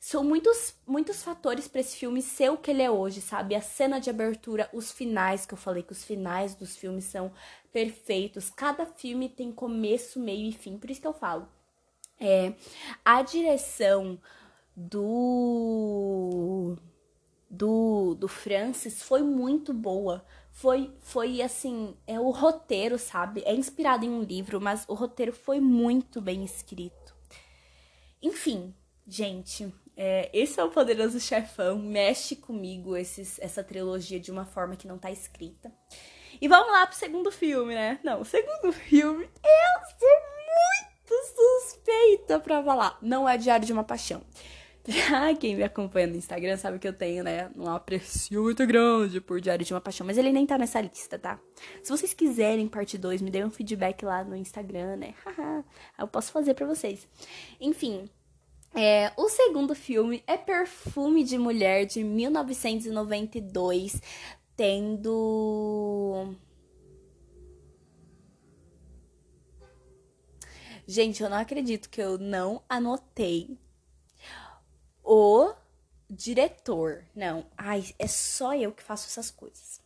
São 0.00 0.24
muitos, 0.24 0.74
muitos 0.86 1.22
fatores 1.22 1.68
para 1.68 1.82
esse 1.82 1.98
filme 1.98 2.22
ser 2.22 2.50
o 2.50 2.56
que 2.56 2.70
ele 2.70 2.82
é 2.82 2.90
hoje, 2.90 3.20
sabe? 3.20 3.54
A 3.54 3.60
cena 3.60 4.00
de 4.00 4.08
abertura, 4.08 4.70
os 4.72 4.90
finais, 4.90 5.44
que 5.44 5.52
eu 5.52 5.58
falei 5.58 5.82
que 5.82 5.92
os 5.92 6.02
finais 6.02 6.54
dos 6.54 6.78
filmes 6.78 7.04
são 7.04 7.30
perfeitos. 7.70 8.48
Cada 8.48 8.86
filme 8.86 9.28
tem 9.28 9.52
começo, 9.52 10.18
meio 10.18 10.48
e 10.48 10.52
fim, 10.52 10.78
por 10.78 10.90
isso 10.90 11.02
que 11.02 11.06
eu 11.06 11.12
falo. 11.12 11.46
É, 12.18 12.54
a 13.04 13.20
direção 13.22 14.18
do 14.76 16.76
do, 17.50 18.14
do 18.14 18.28
Francis 18.28 19.02
foi 19.02 19.22
muito 19.22 19.74
boa. 19.74 20.24
Foi, 20.52 20.94
foi 21.00 21.42
assim, 21.42 21.96
é 22.06 22.20
o 22.20 22.30
roteiro, 22.30 22.98
sabe? 22.98 23.42
É 23.44 23.54
inspirado 23.54 24.04
em 24.04 24.10
um 24.10 24.22
livro, 24.22 24.60
mas 24.60 24.84
o 24.88 24.94
roteiro 24.94 25.32
foi 25.32 25.58
muito 25.58 26.20
bem 26.20 26.44
escrito. 26.44 27.14
Enfim, 28.22 28.74
gente, 29.06 29.72
é, 29.96 30.30
esse 30.32 30.60
é 30.60 30.64
o 30.64 30.70
Poderoso 30.70 31.18
Chefão. 31.18 31.78
Mexe 31.78 32.36
comigo 32.36 32.96
esses, 32.96 33.38
essa 33.40 33.64
trilogia 33.64 34.20
de 34.20 34.30
uma 34.30 34.44
forma 34.44 34.76
que 34.76 34.86
não 34.86 34.98
tá 34.98 35.10
escrita. 35.10 35.72
E 36.40 36.46
vamos 36.46 36.72
lá 36.72 36.86
pro 36.86 36.96
segundo 36.96 37.32
filme, 37.32 37.74
né? 37.74 37.98
Não, 38.04 38.20
o 38.20 38.24
segundo 38.24 38.72
filme 38.72 39.24
eu 39.24 39.98
sou 39.98 41.10
muito 41.10 41.34
suspeita 41.34 42.38
pra 42.38 42.62
falar. 42.62 42.98
Não 43.02 43.28
é 43.28 43.36
Diário 43.36 43.66
de 43.66 43.72
uma 43.72 43.84
Paixão. 43.84 44.22
Quem 45.38 45.56
me 45.56 45.62
acompanha 45.62 46.08
no 46.08 46.16
Instagram 46.16 46.56
sabe 46.56 46.78
que 46.78 46.88
eu 46.88 46.92
tenho, 46.92 47.22
né, 47.24 47.50
um 47.56 47.68
apreço 47.68 48.32
muito 48.34 48.66
grande 48.66 49.20
por 49.20 49.40
Diário 49.40 49.64
de 49.64 49.72
uma 49.72 49.80
Paixão, 49.80 50.06
mas 50.06 50.18
ele 50.18 50.32
nem 50.32 50.46
tá 50.46 50.58
nessa 50.58 50.80
lista, 50.80 51.18
tá? 51.18 51.38
Se 51.82 51.90
vocês 51.90 52.12
quiserem 52.12 52.68
parte 52.68 52.98
2, 52.98 53.22
me 53.22 53.30
dê 53.30 53.44
um 53.44 53.50
feedback 53.50 54.04
lá 54.04 54.24
no 54.24 54.36
Instagram, 54.36 54.96
né? 54.96 55.14
eu 55.98 56.08
posso 56.08 56.32
fazer 56.32 56.54
para 56.54 56.66
vocês. 56.66 57.06
Enfim, 57.60 58.08
é, 58.74 59.12
o 59.16 59.28
segundo 59.28 59.74
filme 59.74 60.22
é 60.26 60.36
Perfume 60.36 61.24
de 61.24 61.38
Mulher 61.38 61.86
de 61.86 62.04
1992, 62.04 64.00
tendo 64.56 66.34
Gente, 70.86 71.22
eu 71.22 71.30
não 71.30 71.36
acredito 71.36 71.88
que 71.88 72.02
eu 72.02 72.18
não 72.18 72.64
anotei 72.68 73.56
o 75.12 75.52
diretor. 76.08 77.04
Não, 77.16 77.44
ai, 77.58 77.84
é 77.98 78.06
só 78.06 78.54
eu 78.54 78.70
que 78.70 78.80
faço 78.80 79.08
essas 79.08 79.28
coisas. 79.28 79.80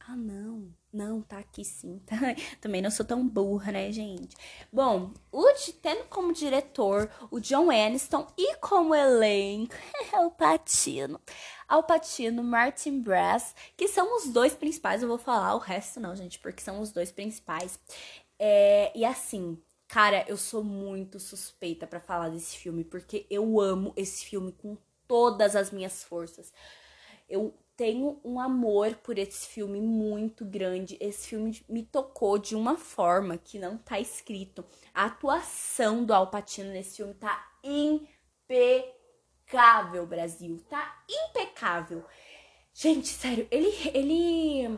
Ah, 0.00 0.16
não. 0.16 0.72
Não, 0.90 1.20
tá 1.20 1.38
aqui 1.38 1.62
sim. 1.62 2.00
Tá? 2.06 2.16
Também 2.58 2.80
não 2.80 2.90
sou 2.90 3.04
tão 3.04 3.26
burra, 3.28 3.72
né, 3.72 3.92
gente? 3.92 4.34
Bom, 4.72 5.12
o, 5.30 5.44
tendo 5.82 6.04
como 6.04 6.32
diretor 6.32 7.10
o 7.30 7.38
John 7.38 7.70
Aniston 7.70 8.26
e 8.36 8.56
como 8.56 8.94
elenco 8.94 9.74
é 10.10 10.18
o 10.20 10.30
Patino. 10.30 11.20
Al 11.68 11.82
Patino, 11.82 12.42
Martin 12.42 13.00
Brass, 13.00 13.54
que 13.76 13.88
são 13.88 14.16
os 14.16 14.28
dois 14.28 14.54
principais. 14.54 15.02
Eu 15.02 15.08
vou 15.08 15.18
falar 15.18 15.54
o 15.54 15.58
resto 15.58 16.00
não, 16.00 16.16
gente, 16.16 16.38
porque 16.38 16.62
são 16.62 16.80
os 16.80 16.92
dois 16.92 17.12
principais. 17.12 17.78
É, 18.38 18.90
e 18.94 19.04
assim, 19.04 19.58
Cara, 19.94 20.24
eu 20.26 20.36
sou 20.36 20.64
muito 20.64 21.20
suspeita 21.20 21.86
para 21.86 22.00
falar 22.00 22.28
desse 22.28 22.56
filme, 22.56 22.82
porque 22.82 23.28
eu 23.30 23.60
amo 23.60 23.92
esse 23.96 24.24
filme 24.24 24.50
com 24.50 24.76
todas 25.06 25.54
as 25.54 25.70
minhas 25.70 26.02
forças. 26.02 26.52
Eu 27.28 27.56
tenho 27.76 28.20
um 28.24 28.40
amor 28.40 28.96
por 28.96 29.16
esse 29.18 29.46
filme 29.46 29.80
muito 29.80 30.44
grande. 30.44 30.98
Esse 31.00 31.28
filme 31.28 31.64
me 31.68 31.84
tocou 31.84 32.38
de 32.38 32.56
uma 32.56 32.76
forma 32.76 33.38
que 33.38 33.56
não 33.56 33.78
tá 33.78 34.00
escrito. 34.00 34.64
A 34.92 35.04
atuação 35.04 36.04
do 36.04 36.12
Alpatino 36.12 36.70
nesse 36.70 36.96
filme 36.96 37.14
tá 37.14 37.56
impecável, 38.42 38.84
Brasil. 40.08 40.60
Tá 40.68 41.04
impecável. 41.08 42.04
Gente, 42.72 43.06
sério, 43.06 43.46
ele 43.48 43.70
ele 43.94 44.76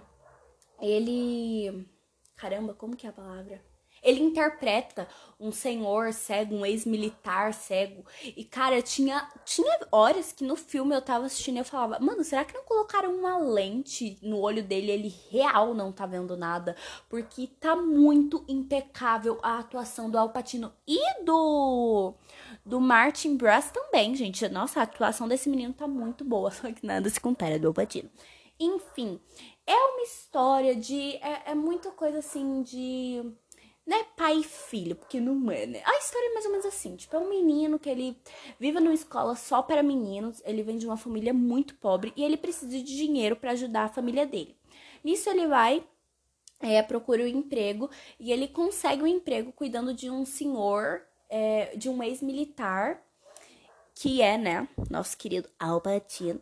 ele 0.78 1.88
caramba, 2.36 2.74
como 2.74 2.94
que 2.94 3.06
é 3.06 3.08
a 3.08 3.14
palavra? 3.14 3.64
Ele 4.02 4.22
interpreta 4.22 5.08
um 5.38 5.52
senhor 5.52 6.12
cego, 6.12 6.54
um 6.54 6.64
ex-militar 6.64 7.52
cego. 7.52 8.04
E, 8.24 8.44
cara, 8.44 8.80
tinha, 8.80 9.28
tinha 9.44 9.78
horas 9.92 10.32
que 10.32 10.44
no 10.44 10.56
filme 10.56 10.94
eu 10.94 11.02
tava 11.02 11.26
assistindo 11.26 11.56
e 11.56 11.58
eu 11.58 11.64
falava, 11.64 11.98
mano, 12.00 12.24
será 12.24 12.44
que 12.44 12.54
não 12.54 12.64
colocaram 12.64 13.14
uma 13.14 13.38
lente 13.38 14.18
no 14.22 14.40
olho 14.40 14.62
dele? 14.62 14.90
Ele 14.90 15.14
real 15.30 15.74
não 15.74 15.92
tá 15.92 16.06
vendo 16.06 16.36
nada. 16.36 16.74
Porque 17.08 17.46
tá 17.60 17.76
muito 17.76 18.44
impecável 18.48 19.38
a 19.42 19.58
atuação 19.58 20.10
do 20.10 20.18
Alpatino 20.18 20.72
e 20.86 21.22
do. 21.24 22.14
Do 22.64 22.80
Martin 22.80 23.36
Brass 23.36 23.70
também, 23.70 24.14
gente. 24.14 24.48
Nossa, 24.48 24.80
a 24.80 24.82
atuação 24.84 25.28
desse 25.28 25.48
menino 25.48 25.72
tá 25.72 25.86
muito 25.86 26.24
boa. 26.24 26.50
Só 26.52 26.72
que 26.72 26.84
nada 26.86 27.08
se 27.10 27.20
compara 27.20 27.58
do 27.58 27.68
Alpatino. 27.68 28.10
Enfim, 28.58 29.20
é 29.66 29.74
uma 29.74 30.02
história 30.02 30.74
de. 30.74 31.16
É, 31.16 31.50
é 31.50 31.54
muita 31.54 31.90
coisa 31.90 32.18
assim 32.18 32.62
de 32.62 33.22
não 33.86 33.96
é 33.98 34.04
pai 34.16 34.38
e 34.38 34.42
filho, 34.42 34.96
porque 34.96 35.20
não 35.20 35.50
é, 35.50 35.64
né? 35.64 35.82
A 35.84 35.98
história 35.98 36.28
é 36.28 36.34
mais 36.34 36.44
ou 36.44 36.50
menos 36.50 36.66
assim, 36.66 36.96
tipo, 36.96 37.14
é 37.14 37.18
um 37.18 37.28
menino 37.28 37.78
que 37.78 37.88
ele 37.88 38.16
vive 38.58 38.80
numa 38.80 38.94
escola 38.94 39.36
só 39.36 39.62
para 39.62 39.82
meninos, 39.82 40.42
ele 40.44 40.62
vem 40.62 40.76
de 40.76 40.86
uma 40.86 40.96
família 40.96 41.32
muito 41.32 41.76
pobre 41.76 42.12
e 42.16 42.24
ele 42.24 42.36
precisa 42.36 42.68
de 42.70 42.82
dinheiro 42.82 43.36
para 43.36 43.52
ajudar 43.52 43.84
a 43.84 43.88
família 43.88 44.26
dele. 44.26 44.56
Nisso 45.04 45.30
ele 45.30 45.46
vai 45.46 45.84
é, 46.60 46.82
procura 46.82 47.22
um 47.22 47.26
emprego 47.26 47.90
e 48.18 48.32
ele 48.32 48.48
consegue 48.48 49.02
um 49.02 49.06
emprego 49.06 49.52
cuidando 49.52 49.94
de 49.94 50.10
um 50.10 50.24
senhor, 50.24 51.02
é, 51.28 51.76
de 51.76 51.88
um 51.88 52.02
ex-militar, 52.02 53.02
que 53.94 54.20
é, 54.20 54.36
né, 54.36 54.68
nosso 54.90 55.16
querido 55.16 55.48
Albertino. 55.58 56.40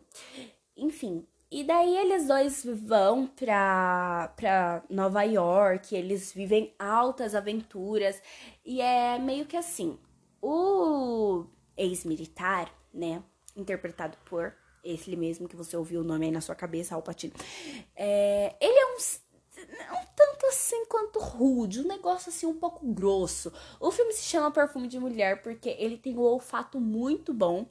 Enfim, 0.75 1.25
e 1.51 1.63
daí 1.63 1.95
eles 1.97 2.27
dois 2.27 2.65
vão 2.65 3.27
pra, 3.27 4.33
pra 4.35 4.83
Nova 4.89 5.23
York, 5.23 5.95
eles 5.95 6.33
vivem 6.33 6.73
altas 6.79 7.35
aventuras. 7.35 8.21
E 8.65 8.81
é 8.81 9.19
meio 9.19 9.45
que 9.45 9.55
assim: 9.55 9.97
o 10.41 11.45
ex-militar, 11.77 12.71
né? 12.93 13.23
Interpretado 13.55 14.17
por 14.25 14.53
esse 14.83 15.15
mesmo 15.15 15.47
que 15.47 15.55
você 15.55 15.75
ouviu 15.75 16.01
o 16.01 16.03
nome 16.03 16.25
aí 16.25 16.31
na 16.31 16.41
sua 16.41 16.55
cabeça, 16.55 16.95
Alpatino. 16.95 17.33
É, 17.95 18.55
ele 18.59 18.77
é 18.77 18.85
um, 18.87 20.01
um 20.01 20.05
tanto 20.15 20.45
assim 20.47 20.85
quanto 20.85 21.19
rude, 21.19 21.81
um 21.81 21.87
negócio 21.87 22.29
assim 22.29 22.45
um 22.45 22.55
pouco 22.55 22.85
grosso. 22.85 23.51
O 23.79 23.91
filme 23.91 24.13
se 24.13 24.23
chama 24.23 24.51
Perfume 24.51 24.87
de 24.87 24.99
Mulher 24.99 25.41
porque 25.41 25.69
ele 25.79 25.97
tem 25.97 26.17
um 26.17 26.21
olfato 26.21 26.79
muito 26.79 27.33
bom 27.33 27.67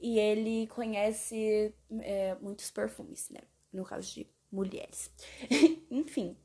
e 0.00 0.18
ele 0.18 0.66
conhece 0.68 1.74
é, 2.00 2.34
muitos 2.40 2.70
perfumes, 2.70 3.28
né? 3.30 3.40
No 3.72 3.84
caso 3.84 4.12
de 4.12 4.26
mulheres. 4.50 5.10
Enfim. 5.90 6.36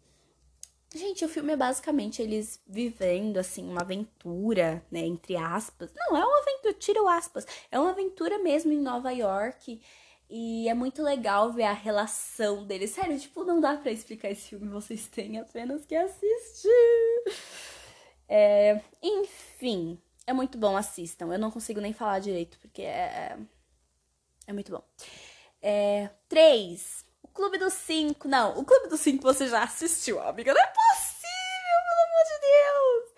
Gente, 0.93 1.25
o 1.25 1.29
filme 1.29 1.53
é 1.53 1.57
basicamente 1.57 2.21
eles 2.21 2.61
vivendo, 2.65 3.37
assim, 3.37 3.67
uma 3.67 3.81
aventura, 3.81 4.85
né? 4.91 5.01
Entre 5.01 5.35
aspas. 5.35 5.91
Não, 5.93 6.15
é 6.15 6.25
uma 6.25 6.39
aventura, 6.41 6.73
tira 6.73 7.17
aspas. 7.17 7.45
É 7.71 7.79
uma 7.79 7.91
aventura 7.91 8.39
mesmo 8.39 8.71
em 8.71 8.79
Nova 8.79 9.11
York. 9.11 9.81
E 10.29 10.67
é 10.67 10.73
muito 10.73 11.03
legal 11.03 11.51
ver 11.51 11.63
a 11.63 11.73
relação 11.73 12.65
deles. 12.65 12.91
Sério, 12.91 13.19
tipo, 13.19 13.43
não 13.43 13.59
dá 13.59 13.77
pra 13.77 13.91
explicar 13.91 14.31
esse 14.31 14.49
filme, 14.49 14.67
vocês 14.67 15.07
têm 15.07 15.39
apenas 15.39 15.85
que 15.85 15.95
assistir. 15.95 16.69
É, 18.27 18.81
enfim, 19.03 19.99
é 20.27 20.33
muito 20.33 20.57
bom, 20.57 20.75
assistam. 20.75 21.31
Eu 21.31 21.39
não 21.39 21.51
consigo 21.51 21.79
nem 21.79 21.93
falar 21.93 22.19
direito, 22.19 22.57
porque 22.59 22.81
é. 22.81 23.37
É 24.47 24.53
muito 24.53 24.71
bom. 24.71 24.83
É, 25.61 26.09
três. 26.27 27.05
O 27.21 27.27
Clube 27.27 27.57
dos 27.57 27.73
Cinco. 27.73 28.27
Não, 28.27 28.57
o 28.57 28.65
Clube 28.65 28.87
dos 28.87 28.99
Cinco 28.99 29.23
você 29.23 29.47
já 29.47 29.63
assistiu, 29.63 30.19
amiga. 30.21 30.53
Não 30.53 30.61
é 30.61 30.67
possível, 30.67 31.77
pelo 31.89 32.01
amor 32.07 32.23
de 32.25 32.39
Deus. 32.41 33.15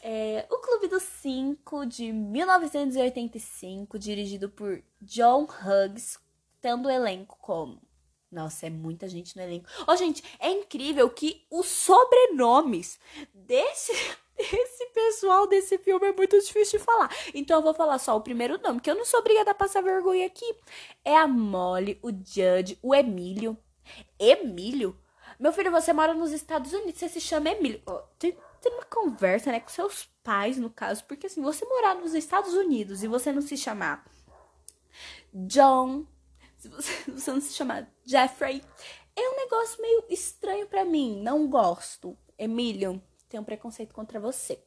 É, 0.00 0.46
o 0.50 0.58
Clube 0.58 0.88
dos 0.88 1.02
Cinco, 1.02 1.84
de 1.84 2.12
1985, 2.12 3.98
dirigido 3.98 4.48
por 4.48 4.82
John 5.00 5.44
Hughes, 5.44 6.18
tendo 6.60 6.86
o 6.86 6.90
elenco 6.90 7.36
como. 7.40 7.80
Nossa, 8.30 8.66
é 8.66 8.70
muita 8.70 9.08
gente 9.08 9.34
no 9.36 9.42
elenco. 9.42 9.68
Ó, 9.86 9.92
oh, 9.92 9.96
gente, 9.96 10.22
é 10.38 10.50
incrível 10.50 11.08
que 11.08 11.44
os 11.50 11.66
sobrenomes 11.66 13.00
desse 13.32 13.92
esse 14.38 14.86
pessoal 14.86 15.46
desse 15.46 15.78
filme 15.78 16.06
é 16.06 16.12
muito 16.12 16.38
difícil 16.38 16.78
de 16.78 16.84
falar. 16.84 17.10
Então 17.34 17.58
eu 17.58 17.62
vou 17.62 17.74
falar 17.74 17.98
só 17.98 18.16
o 18.16 18.20
primeiro 18.20 18.60
nome, 18.62 18.80
que 18.80 18.90
eu 18.90 18.94
não 18.94 19.04
sou 19.04 19.20
obrigada 19.20 19.50
a 19.50 19.54
passar 19.54 19.82
vergonha 19.82 20.26
aqui. 20.26 20.56
É 21.04 21.16
a 21.16 21.26
Molly, 21.26 21.98
o 22.02 22.10
Judge, 22.10 22.78
o 22.82 22.94
Emílio. 22.94 23.56
Emílio? 24.18 24.98
Meu 25.38 25.52
filho, 25.52 25.70
você 25.70 25.92
mora 25.92 26.14
nos 26.14 26.32
Estados 26.32 26.72
Unidos, 26.72 26.98
você 26.98 27.08
se 27.08 27.20
chama 27.20 27.50
Emílio. 27.50 27.80
Oh, 27.86 28.00
tem, 28.18 28.36
tem 28.60 28.72
uma 28.72 28.84
conversa, 28.84 29.52
né, 29.52 29.60
com 29.60 29.68
seus 29.68 30.08
pais, 30.22 30.58
no 30.58 30.68
caso, 30.68 31.04
porque 31.04 31.26
assim, 31.26 31.40
você 31.40 31.64
morar 31.64 31.94
nos 31.94 32.14
Estados 32.14 32.54
Unidos 32.54 33.02
e 33.02 33.08
você 33.08 33.30
não 33.30 33.40
se 33.40 33.56
chamar 33.56 34.04
John, 35.32 36.06
se 36.56 36.68
você, 36.68 36.92
você 37.10 37.30
não 37.30 37.40
se 37.40 37.52
chamar 37.54 37.88
Jeffrey, 38.04 38.62
é 39.14 39.30
um 39.30 39.36
negócio 39.36 39.80
meio 39.80 40.04
estranho 40.08 40.66
para 40.66 40.84
mim. 40.84 41.20
Não 41.22 41.48
gosto. 41.48 42.16
Emílio, 42.38 43.02
tem 43.28 43.38
um 43.38 43.44
preconceito 43.44 43.94
contra 43.94 44.18
você. 44.18 44.58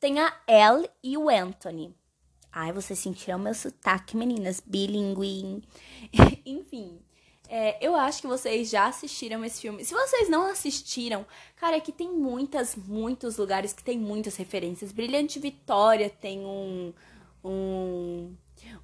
Tem 0.00 0.18
a 0.20 0.34
Elle 0.46 0.88
e 1.02 1.16
o 1.16 1.28
Anthony. 1.28 1.94
Ai, 2.50 2.72
vocês 2.72 2.98
sentiram 2.98 3.38
meu 3.38 3.54
sotaque, 3.54 4.16
meninas, 4.16 4.60
bilingue. 4.60 5.62
Enfim, 6.44 7.00
é, 7.48 7.78
eu 7.84 7.94
acho 7.94 8.20
que 8.20 8.26
vocês 8.26 8.68
já 8.68 8.86
assistiram 8.86 9.44
esse 9.44 9.60
filme. 9.60 9.84
Se 9.84 9.94
vocês 9.94 10.28
não 10.28 10.46
assistiram, 10.50 11.26
cara, 11.56 11.76
aqui 11.76 11.90
tem 11.90 12.10
muitas, 12.10 12.76
muitos 12.76 13.38
lugares 13.38 13.72
que 13.72 13.82
tem 13.82 13.98
muitas 13.98 14.36
referências. 14.36 14.92
Brilhante 14.92 15.38
Vitória 15.38 16.10
tem 16.10 16.40
um, 16.40 16.92
um, 17.42 18.36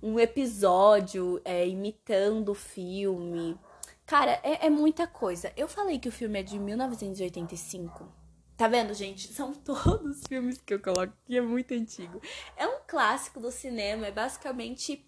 um 0.03 0.19
episódio 0.19 1.41
é, 1.45 1.69
imitando 1.69 2.51
o 2.51 2.55
filme. 2.55 3.59
Cara, 4.07 4.41
é, 4.43 4.67
é 4.67 4.71
muita 4.71 5.07
coisa. 5.07 5.53
Eu 5.57 5.69
falei 5.69 5.99
que 5.99 6.09
o 6.09 6.13
filme 6.13 6.41
é 6.41 6.43
de 6.43 6.59
1985. 6.59 8.24
Tá 8.57 8.69
vendo, 8.69 8.95
gente? 8.95 9.29
São 9.33 9.53
todos 9.65 10.19
os 10.19 10.27
filmes 10.27 10.59
que 10.59 10.75
eu 10.75 10.81
coloco 10.81 11.13
aqui, 11.25 11.37
é 11.37 11.41
muito 11.41 11.75
antigo. 11.75 12.21
É 12.57 12.67
um 12.67 12.79
clássico 12.87 13.41
do 13.41 13.51
cinema, 13.51 14.07
é 14.07 14.13
basicamente 14.13 15.05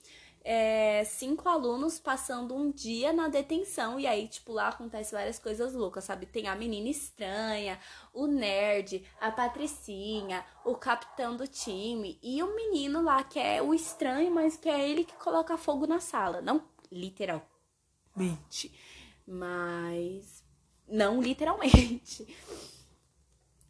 é, 0.48 1.04
cinco 1.04 1.48
alunos 1.48 1.98
passando 1.98 2.54
um 2.54 2.70
dia 2.70 3.12
na 3.12 3.28
detenção 3.28 3.98
e 3.98 4.06
aí, 4.06 4.28
tipo, 4.28 4.52
lá 4.52 4.68
acontece 4.68 5.12
várias 5.12 5.38
coisas 5.38 5.74
loucas, 5.74 6.04
sabe? 6.04 6.26
Tem 6.26 6.46
a 6.46 6.54
menina 6.54 6.88
estranha, 6.88 7.78
o 8.12 8.26
nerd, 8.28 9.04
a 9.20 9.30
patricinha, 9.30 10.44
o 10.64 10.74
capitão 10.74 11.37
do 11.37 11.46
time 11.46 12.18
e 12.22 12.42
o 12.42 12.54
menino 12.54 13.02
lá 13.02 13.24
que 13.24 13.38
é 13.38 13.61
o 13.61 13.74
estranho, 13.74 14.30
mas 14.32 14.56
que 14.56 14.68
é 14.68 14.88
ele 14.88 15.04
que 15.04 15.14
coloca 15.14 15.56
fogo 15.56 15.87
na 15.87 15.98
sala. 16.00 16.40
Não 16.40 16.62
literalmente, 16.92 17.46
mas 19.26 20.44
não 20.88 21.20
literalmente. 21.20 22.24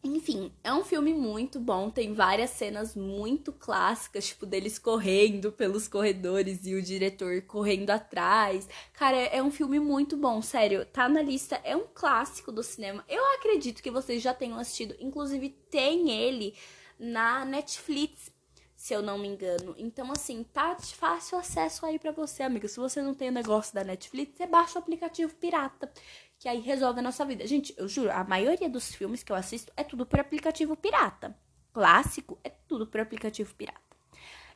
Enfim, 0.03 0.53
é 0.63 0.71
um 0.71 0.83
filme 0.83 1.13
muito 1.13 1.59
bom, 1.59 1.89
tem 1.89 2.13
várias 2.13 2.51
cenas 2.51 2.95
muito 2.95 3.51
clássicas, 3.51 4.27
tipo, 4.27 4.45
deles 4.45 4.77
correndo 4.77 5.51
pelos 5.51 5.87
corredores 5.87 6.65
e 6.65 6.75
o 6.75 6.81
diretor 6.81 7.41
correndo 7.41 7.89
atrás. 7.89 8.69
Cara, 8.93 9.17
é 9.17 9.41
um 9.41 9.51
filme 9.51 9.79
muito 9.79 10.15
bom, 10.15 10.41
sério, 10.41 10.85
tá 10.85 11.09
na 11.09 11.21
lista, 11.21 11.59
é 11.63 11.75
um 11.75 11.87
clássico 11.93 12.51
do 12.51 12.63
cinema. 12.63 13.03
Eu 13.09 13.23
acredito 13.35 13.81
que 13.81 13.91
vocês 13.91 14.21
já 14.21 14.33
tenham 14.33 14.59
assistido, 14.59 14.95
inclusive 14.99 15.49
tem 15.69 16.11
ele 16.11 16.53
na 16.99 17.43
Netflix, 17.43 18.31
se 18.75 18.93
eu 18.93 19.01
não 19.01 19.17
me 19.17 19.27
engano. 19.27 19.73
Então, 19.77 20.11
assim, 20.11 20.43
tá 20.43 20.75
de 20.75 20.95
fácil 20.95 21.37
acesso 21.37 21.85
aí 21.85 21.97
para 21.97 22.11
você, 22.11 22.43
amiga. 22.43 22.67
Se 22.67 22.79
você 22.79 23.01
não 23.01 23.15
tem 23.15 23.29
o 23.29 23.33
negócio 23.33 23.73
da 23.73 23.83
Netflix, 23.83 24.37
você 24.37 24.45
baixa 24.45 24.77
o 24.77 24.81
aplicativo 24.81 25.33
pirata 25.35 25.91
que 26.39 26.47
aí 26.47 26.59
resolve 26.59 26.99
a 26.99 27.03
nossa 27.03 27.25
vida. 27.25 27.47
Gente, 27.47 27.73
eu 27.77 27.87
juro, 27.87 28.11
a 28.11 28.23
maioria 28.23 28.69
dos 28.69 28.93
filmes 28.93 29.23
que 29.23 29.31
eu 29.31 29.35
assisto 29.35 29.71
é 29.75 29.83
tudo 29.83 30.05
por 30.05 30.19
aplicativo 30.19 30.75
pirata. 30.75 31.35
Clássico 31.73 32.37
é 32.43 32.49
tudo 32.49 32.85
por 32.85 32.99
aplicativo 32.99 33.53
pirata. 33.55 33.87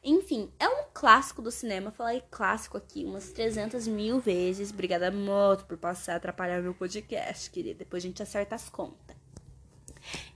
Enfim, 0.04 0.52
é 0.60 0.68
um 0.68 0.86
clássico 0.94 1.42
do 1.42 1.52
cinema. 1.52 1.92
Falei 1.92 2.24
clássico 2.32 2.78
aqui 2.78 3.06
umas 3.06 3.32
300 3.32 3.88
mil 3.88 4.20
vezes. 4.20 4.72
Obrigada, 4.72 5.12
moto, 5.12 5.66
por 5.66 5.78
passar 5.78 6.14
a 6.14 6.16
atrapalhar 6.16 6.62
meu 6.62 6.74
podcast, 6.74 7.50
querida. 7.52 7.80
Depois 7.80 8.04
a 8.04 8.08
gente 8.08 8.24
acerta 8.24 8.56
as 8.56 8.70
contas. 8.70 9.16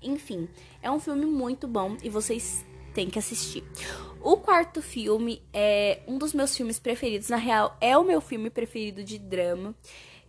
Enfim, 0.02 0.48
é 0.82 0.92
um 0.92 1.00
filme 1.00 1.26
muito 1.26 1.68
bom 1.68 1.98
e 2.04 2.10
vocês 2.10 2.64
têm 2.94 3.10
que 3.10 3.18
assistir. 3.18 3.64
O 4.22 4.38
quarto 4.38 4.82
filme 4.82 5.42
é 5.52 6.02
um 6.08 6.18
dos 6.20 6.34
meus 6.34 6.56
filmes 6.56 6.80
preferidos. 6.80 7.30
Na 7.30 7.38
real, 7.38 7.76
é 7.82 7.98
o 7.98 8.04
meu 8.04 8.22
filme 8.22 8.52
preferido 8.52 9.04
de 9.04 9.18
drama 9.18 9.76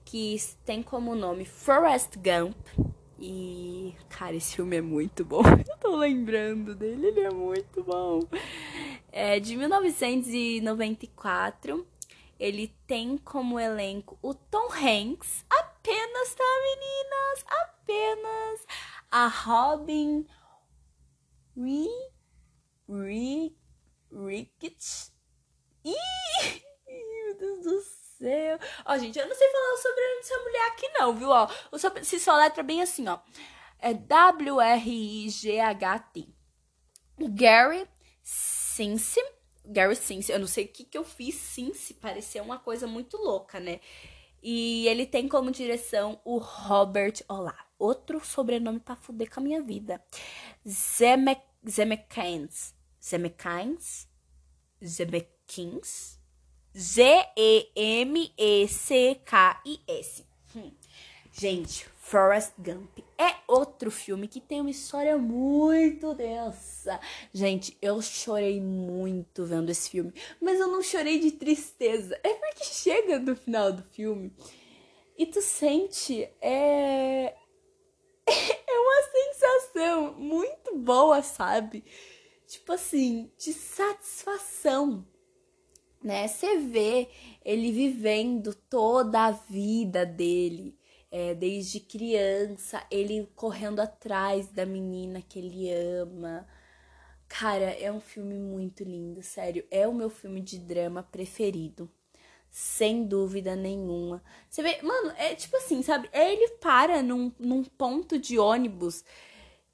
que 0.06 0.38
tem 0.64 0.82
como 0.82 1.14
nome 1.14 1.44
Forrest 1.44 2.16
Gump. 2.16 2.56
E, 3.18 3.94
cara, 4.08 4.34
esse 4.36 4.56
filme 4.56 4.76
é 4.76 4.80
muito 4.80 5.22
bom. 5.24 5.42
Eu 5.68 5.76
tô 5.78 5.96
lembrando 5.96 6.74
dele, 6.74 7.08
ele 7.08 7.20
é 7.20 7.30
muito 7.30 7.82
bom. 7.82 8.20
É 9.10 9.40
de 9.40 9.56
1994. 9.56 11.86
Ele 12.38 12.68
tem 12.86 13.16
como 13.18 13.58
elenco 13.58 14.16
o 14.22 14.34
Tom 14.34 14.68
Hanks, 14.70 15.44
apenas, 15.48 16.34
tá, 16.34 16.44
meninas? 16.62 17.46
Apenas 17.62 18.66
a 19.10 19.26
Robin 19.26 20.26
Ri, 21.56 21.88
Ri, 22.88 23.56
Ricketts. 24.12 25.12
Ih, 25.82 25.96
meu 26.86 27.34
Deus 27.38 27.64
do 27.64 27.80
céu. 27.80 27.95
Ó, 28.84 28.96
gente, 28.98 29.18
eu 29.18 29.28
não 29.28 29.34
sei 29.34 29.48
falar 29.50 29.74
o 29.74 29.76
sobrenome 29.76 30.20
dessa 30.20 30.38
mulher 30.38 30.66
aqui 30.68 30.88
não, 30.90 31.14
viu? 31.14 31.28
Ó, 31.28 31.48
o 31.72 31.78
sobre... 31.78 32.04
se 32.04 32.18
só 32.18 32.36
letra 32.36 32.62
bem 32.62 32.82
assim, 32.82 33.06
ó. 33.08 33.18
É 33.78 33.92
W-R-I-G-H-T. 33.92 34.86
Gary 37.18 37.86
Sinse. 38.22 39.20
Gary 39.64 39.96
Sinse. 39.96 40.32
Eu 40.32 40.38
não 40.38 40.46
sei 40.46 40.64
o 40.64 40.68
que 40.68 40.84
que 40.84 40.96
eu 40.96 41.04
fiz. 41.04 41.34
Sinse 41.34 41.94
pareceu 41.94 42.42
uma 42.42 42.58
coisa 42.58 42.86
muito 42.86 43.16
louca, 43.16 43.60
né? 43.60 43.80
E 44.42 44.86
ele 44.88 45.06
tem 45.06 45.28
como 45.28 45.50
direção 45.50 46.20
o 46.24 46.38
Robert. 46.38 47.22
Olá, 47.28 47.66
outro 47.78 48.24
sobrenome 48.24 48.80
pra 48.80 48.96
fuder 48.96 49.28
com 49.30 49.40
a 49.40 49.42
minha 49.42 49.62
vida. 49.62 50.02
Zemek, 50.66 51.42
Zemekins. 51.68 52.74
Zemekins? 53.00 54.06
Z-E-M-E-C-K-I-S. 56.76 58.26
Hum. 60.54 60.70
Gente, 61.32 61.86
Forrest 61.96 62.52
Gump 62.58 62.98
é 63.18 63.34
outro 63.48 63.90
filme 63.90 64.28
que 64.28 64.40
tem 64.40 64.60
uma 64.60 64.70
história 64.70 65.16
muito 65.16 66.14
densa. 66.14 67.00
Gente, 67.32 67.76
eu 67.80 68.00
chorei 68.02 68.60
muito 68.60 69.44
vendo 69.44 69.70
esse 69.70 69.90
filme, 69.90 70.12
mas 70.40 70.60
eu 70.60 70.68
não 70.68 70.82
chorei 70.82 71.18
de 71.18 71.32
tristeza. 71.32 72.18
É 72.22 72.34
porque 72.34 72.64
chega 72.64 73.18
no 73.18 73.34
final 73.34 73.72
do 73.72 73.82
filme 73.82 74.32
e 75.16 75.24
tu 75.26 75.40
sente 75.40 76.28
é 76.40 77.34
é 78.26 78.78
uma 78.78 79.02
sensação 79.10 80.14
muito 80.14 80.76
boa, 80.76 81.22
sabe? 81.22 81.84
Tipo 82.46 82.72
assim, 82.72 83.32
de 83.36 83.52
satisfação, 83.52 85.06
né? 86.06 86.28
Você 86.28 86.58
vê 86.58 87.08
ele 87.44 87.72
vivendo 87.72 88.54
toda 88.54 89.24
a 89.24 89.32
vida 89.32 90.06
dele 90.06 90.78
é, 91.10 91.34
desde 91.34 91.80
criança, 91.80 92.80
ele 92.90 93.28
correndo 93.34 93.80
atrás 93.80 94.46
da 94.48 94.64
menina 94.64 95.20
que 95.20 95.40
ele 95.40 95.68
ama. 95.68 96.46
Cara, 97.28 97.70
é 97.72 97.90
um 97.90 98.00
filme 98.00 98.38
muito 98.38 98.84
lindo, 98.84 99.20
sério. 99.20 99.66
É 99.68 99.88
o 99.88 99.94
meu 99.94 100.08
filme 100.08 100.40
de 100.40 100.58
drama 100.60 101.02
preferido. 101.02 101.90
Sem 102.48 103.04
dúvida 103.04 103.56
nenhuma. 103.56 104.22
Você 104.48 104.62
vê, 104.62 104.80
mano, 104.82 105.12
é 105.18 105.34
tipo 105.34 105.56
assim, 105.56 105.82
sabe? 105.82 106.08
Ele 106.12 106.50
para 106.60 107.02
num, 107.02 107.32
num 107.36 107.64
ponto 107.64 108.16
de 108.16 108.38
ônibus 108.38 109.04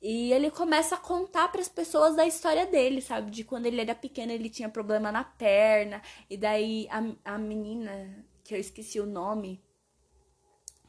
e 0.03 0.33
ele 0.33 0.51
começa 0.51 0.97
a 0.97 0.99
contar 0.99 1.49
para 1.53 1.61
as 1.61 1.69
pessoas 1.69 2.17
da 2.17 2.27
história 2.27 2.67
dele, 2.67 3.01
sabe? 3.01 3.31
De 3.31 3.45
quando 3.45 3.67
ele 3.67 3.81
era 3.81 3.95
pequeno, 3.95 4.33
ele 4.33 4.51
tinha 4.51 4.69
problema 4.69 5.13
na 5.13 5.23
perna. 5.23 6.03
E 6.29 6.37
daí 6.37 6.89
a, 6.91 7.35
a 7.35 7.39
menina, 7.39 8.27
que 8.43 8.53
eu 8.53 8.59
esqueci 8.59 8.99
o 8.99 9.07
nome, 9.07 9.63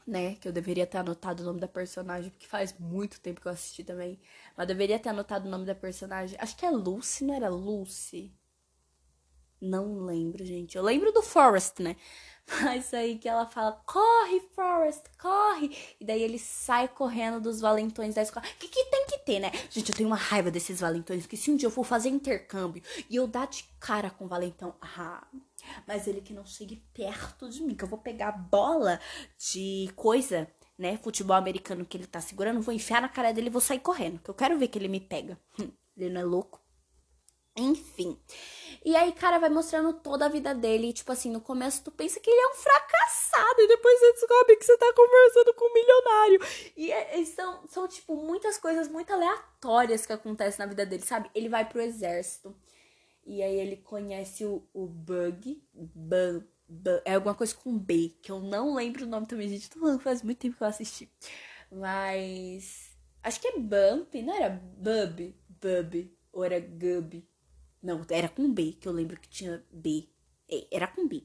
né? 0.07 0.35
Que 0.35 0.47
eu 0.47 0.51
deveria 0.51 0.87
ter 0.87 0.97
anotado 0.97 1.43
o 1.43 1.45
nome 1.45 1.59
da 1.59 1.67
personagem, 1.67 2.31
porque 2.31 2.47
faz 2.47 2.73
muito 2.79 3.19
tempo 3.21 3.39
que 3.39 3.47
eu 3.47 3.51
assisti 3.51 3.83
também. 3.83 4.19
Mas 4.57 4.67
deveria 4.67 4.97
ter 4.97 5.09
anotado 5.09 5.47
o 5.47 5.51
nome 5.51 5.65
da 5.65 5.75
personagem. 5.75 6.35
Acho 6.41 6.57
que 6.57 6.65
é 6.65 6.71
Lucy, 6.71 7.23
não 7.23 7.35
era 7.35 7.49
Lucy? 7.49 8.33
Não 9.61 10.03
lembro, 10.05 10.43
gente. 10.43 10.77
Eu 10.77 10.83
lembro 10.83 11.11
do 11.13 11.21
Forrest, 11.21 11.79
né? 11.79 11.95
Mas 12.63 12.93
aí 12.93 13.17
que 13.17 13.29
ela 13.29 13.45
fala, 13.45 13.81
corre, 13.85 14.41
Forrest, 14.53 15.03
corre. 15.17 15.95
E 15.99 16.05
daí 16.05 16.21
ele 16.21 16.37
sai 16.37 16.87
correndo 16.89 17.39
dos 17.39 17.61
valentões 17.61 18.15
da 18.15 18.21
escola. 18.21 18.45
O 18.45 18.57
que, 18.59 18.67
que 18.67 18.85
tem 18.85 19.02
ter, 19.23 19.39
né? 19.39 19.51
Gente, 19.69 19.89
eu 19.89 19.95
tenho 19.95 20.09
uma 20.09 20.15
raiva 20.15 20.51
desses 20.51 20.79
valentões. 20.79 21.25
Que 21.25 21.37
se 21.37 21.51
um 21.51 21.55
dia 21.55 21.67
eu 21.67 21.71
for 21.71 21.83
fazer 21.83 22.09
intercâmbio 22.09 22.83
e 23.09 23.15
eu 23.15 23.27
dar 23.27 23.47
de 23.47 23.65
cara 23.79 24.09
com 24.09 24.25
o 24.25 24.27
valentão, 24.27 24.75
ah, 24.81 25.25
mas 25.87 26.07
ele 26.07 26.21
que 26.21 26.33
não 26.33 26.45
chegue 26.45 26.83
perto 26.93 27.49
de 27.49 27.61
mim, 27.61 27.75
que 27.75 27.83
eu 27.83 27.87
vou 27.87 27.99
pegar 27.99 28.29
a 28.29 28.31
bola 28.31 28.99
de 29.37 29.89
coisa, 29.95 30.47
né? 30.77 30.97
Futebol 30.97 31.35
americano 31.35 31.85
que 31.85 31.97
ele 31.97 32.07
tá 32.07 32.21
segurando, 32.21 32.61
vou 32.61 32.73
enfiar 32.73 33.01
na 33.01 33.09
cara 33.09 33.31
dele 33.31 33.47
e 33.47 33.51
vou 33.51 33.61
sair 33.61 33.79
correndo, 33.79 34.19
que 34.19 34.29
eu 34.29 34.35
quero 34.35 34.57
ver 34.57 34.67
que 34.67 34.77
ele 34.77 34.87
me 34.87 34.99
pega. 34.99 35.39
Hum, 35.59 35.69
ele 35.97 36.09
não 36.09 36.21
é 36.21 36.23
louco. 36.23 36.62
Enfim. 37.55 38.19
E 38.83 38.95
aí, 38.95 39.11
cara, 39.13 39.37
vai 39.37 39.49
mostrando 39.49 39.93
toda 39.93 40.25
a 40.25 40.29
vida 40.29 40.53
dele. 40.53 40.89
E, 40.89 40.93
tipo 40.93 41.11
assim, 41.11 41.31
no 41.31 41.39
começo 41.39 41.83
tu 41.83 41.91
pensa 41.91 42.19
que 42.19 42.29
ele 42.29 42.39
é 42.39 42.47
um 42.49 42.55
fracassado. 42.55 43.61
E 43.61 43.67
depois 43.67 43.99
você 43.99 44.13
descobre 44.13 44.55
que 44.55 44.65
você 44.65 44.77
tá 44.77 44.93
conversando 44.93 45.53
com 45.53 45.69
um 45.69 45.73
milionário. 45.73 46.39
E 46.75 46.91
é, 46.91 47.25
são, 47.25 47.67
são, 47.67 47.87
tipo, 47.87 48.15
muitas 48.15 48.57
coisas 48.57 48.87
muito 48.87 49.13
aleatórias 49.13 50.05
que 50.05 50.13
acontecem 50.13 50.59
na 50.59 50.65
vida 50.65 50.85
dele, 50.85 51.03
sabe? 51.03 51.29
Ele 51.33 51.47
vai 51.47 51.67
pro 51.67 51.81
exército. 51.81 52.55
E 53.25 53.41
aí 53.41 53.57
ele 53.57 53.77
conhece 53.77 54.45
o, 54.45 54.67
o 54.73 54.85
Bug. 54.85 55.63
Bug. 55.73 56.45
É 57.05 57.13
alguma 57.13 57.35
coisa 57.35 57.53
com 57.53 57.77
B, 57.77 58.13
que 58.21 58.31
eu 58.31 58.39
não 58.39 58.73
lembro 58.73 59.05
o 59.05 59.07
nome 59.07 59.27
também, 59.27 59.47
gente. 59.47 59.69
Tô 59.69 59.79
falando 59.79 59.99
faz 59.99 60.23
muito 60.23 60.39
tempo 60.39 60.57
que 60.57 60.63
eu 60.63 60.67
assisti. 60.67 61.09
Mas. 61.71 62.91
Acho 63.21 63.39
que 63.39 63.47
é 63.47 63.59
Bump, 63.59 64.13
não 64.21 64.35
era 64.35 64.49
Bub? 64.49 65.35
Bub. 65.61 66.17
Ou 66.33 66.43
era 66.43 66.59
Gub? 66.59 67.23
Não, 67.83 68.05
era 68.09 68.29
com 68.29 68.51
B, 68.51 68.77
que 68.79 68.87
eu 68.87 68.93
lembro 68.93 69.19
que 69.19 69.27
tinha 69.27 69.61
B. 69.69 70.07
É, 70.49 70.65
era 70.71 70.87
com 70.87 71.05
B. 71.05 71.23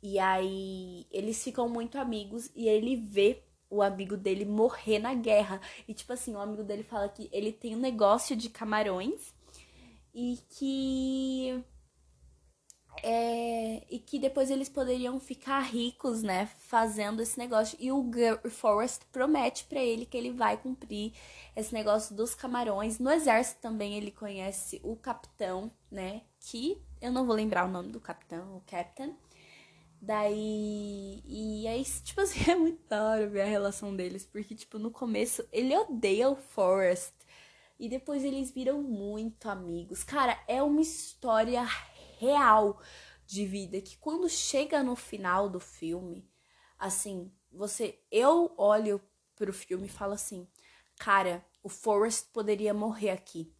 E 0.00 0.18
aí 0.20 1.06
eles 1.10 1.42
ficam 1.42 1.68
muito 1.68 1.98
amigos 1.98 2.50
e 2.54 2.68
ele 2.68 2.96
vê 2.96 3.42
o 3.68 3.82
amigo 3.82 4.16
dele 4.16 4.44
morrer 4.44 5.00
na 5.00 5.14
guerra. 5.14 5.60
E 5.88 5.92
tipo 5.92 6.12
assim, 6.12 6.34
o 6.34 6.38
amigo 6.38 6.62
dele 6.62 6.84
fala 6.84 7.08
que 7.08 7.28
ele 7.32 7.52
tem 7.52 7.74
um 7.74 7.80
negócio 7.80 8.36
de 8.36 8.48
camarões 8.48 9.34
e 10.14 10.38
que 10.48 11.60
é, 13.02 13.82
e 13.90 13.98
que 13.98 14.18
depois 14.18 14.50
eles 14.50 14.68
poderiam 14.68 15.18
ficar 15.20 15.60
ricos, 15.60 16.22
né, 16.22 16.46
fazendo 16.58 17.20
esse 17.20 17.38
negócio. 17.38 17.76
E 17.80 17.90
o 17.90 18.10
Forrest 18.50 19.02
promete 19.12 19.64
para 19.64 19.80
ele 19.80 20.06
que 20.06 20.16
ele 20.16 20.30
vai 20.30 20.56
cumprir 20.56 21.12
esse 21.56 21.72
negócio 21.72 22.14
dos 22.14 22.34
camarões. 22.34 22.98
No 22.98 23.10
exército 23.10 23.60
também 23.60 23.96
ele 23.96 24.10
conhece 24.10 24.80
o 24.82 24.96
capitão, 24.96 25.70
né, 25.90 26.22
que 26.40 26.82
eu 27.00 27.12
não 27.12 27.26
vou 27.26 27.34
lembrar 27.34 27.66
o 27.66 27.70
nome 27.70 27.90
do 27.90 28.00
capitão, 28.00 28.56
o 28.56 28.62
captain. 28.66 29.14
Daí, 30.00 31.22
e 31.24 31.66
aí, 31.66 31.82
tipo 32.04 32.20
assim, 32.20 32.44
é 32.50 32.54
muito 32.54 32.86
da 32.88 33.02
hora 33.04 33.26
ver 33.26 33.42
a 33.42 33.46
relação 33.46 33.96
deles, 33.96 34.26
porque, 34.26 34.54
tipo, 34.54 34.78
no 34.78 34.90
começo 34.90 35.42
ele 35.50 35.74
odeia 35.74 36.28
o 36.28 36.36
Forrest, 36.36 37.14
e 37.78 37.88
depois 37.88 38.24
eles 38.24 38.50
viram 38.50 38.82
muito 38.82 39.48
amigos. 39.48 40.04
Cara, 40.04 40.38
é 40.46 40.62
uma 40.62 40.80
história 40.80 41.66
real 42.24 42.80
de 43.26 43.46
vida 43.46 43.80
que 43.80 43.96
quando 43.98 44.28
chega 44.28 44.82
no 44.82 44.96
final 44.96 45.48
do 45.48 45.60
filme, 45.60 46.28
assim, 46.78 47.32
você 47.50 47.98
eu 48.10 48.52
olho 48.56 49.00
pro 49.36 49.52
filme 49.52 49.86
e 49.86 49.90
falo 49.90 50.14
assim: 50.14 50.48
"Cara, 50.98 51.44
o 51.62 51.68
Forrest 51.68 52.26
poderia 52.32 52.74
morrer 52.74 53.10
aqui" 53.10 53.54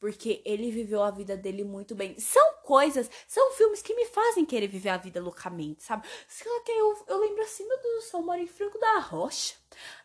porque 0.00 0.40
ele 0.44 0.70
viveu 0.70 1.02
a 1.02 1.10
vida 1.10 1.36
dele 1.36 1.64
muito 1.64 1.94
bem. 1.94 2.18
São 2.18 2.54
coisas, 2.62 3.10
são 3.26 3.52
filmes 3.52 3.82
que 3.82 3.94
me 3.94 4.06
fazem 4.06 4.46
querer 4.46 4.68
viver 4.68 4.90
a 4.90 4.96
vida 4.96 5.20
loucamente, 5.20 5.82
sabe? 5.82 6.06
Só 6.28 6.44
que 6.60 6.70
eu, 6.70 7.04
eu 7.08 7.20
lembro 7.20 7.42
assim, 7.42 7.66
meu 7.66 7.80
Deus 7.82 8.04
do 8.04 8.08
céu, 8.08 8.20
eu 8.20 8.26
moro 8.26 8.40
em 8.40 8.46
Franco 8.46 8.78
da 8.78 8.98
Rocha. 9.00 9.56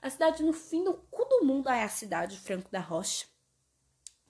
A 0.02 0.10
cidade 0.10 0.44
no 0.44 0.54
fim 0.54 0.84
do 0.84 0.94
cu 0.94 1.26
do 1.26 1.46
mundo 1.46 1.70
é 1.70 1.84
a 1.84 1.90
cidade 1.90 2.36
de 2.36 2.42
Franco 2.42 2.72
da 2.72 2.80
Rocha. 2.80 3.26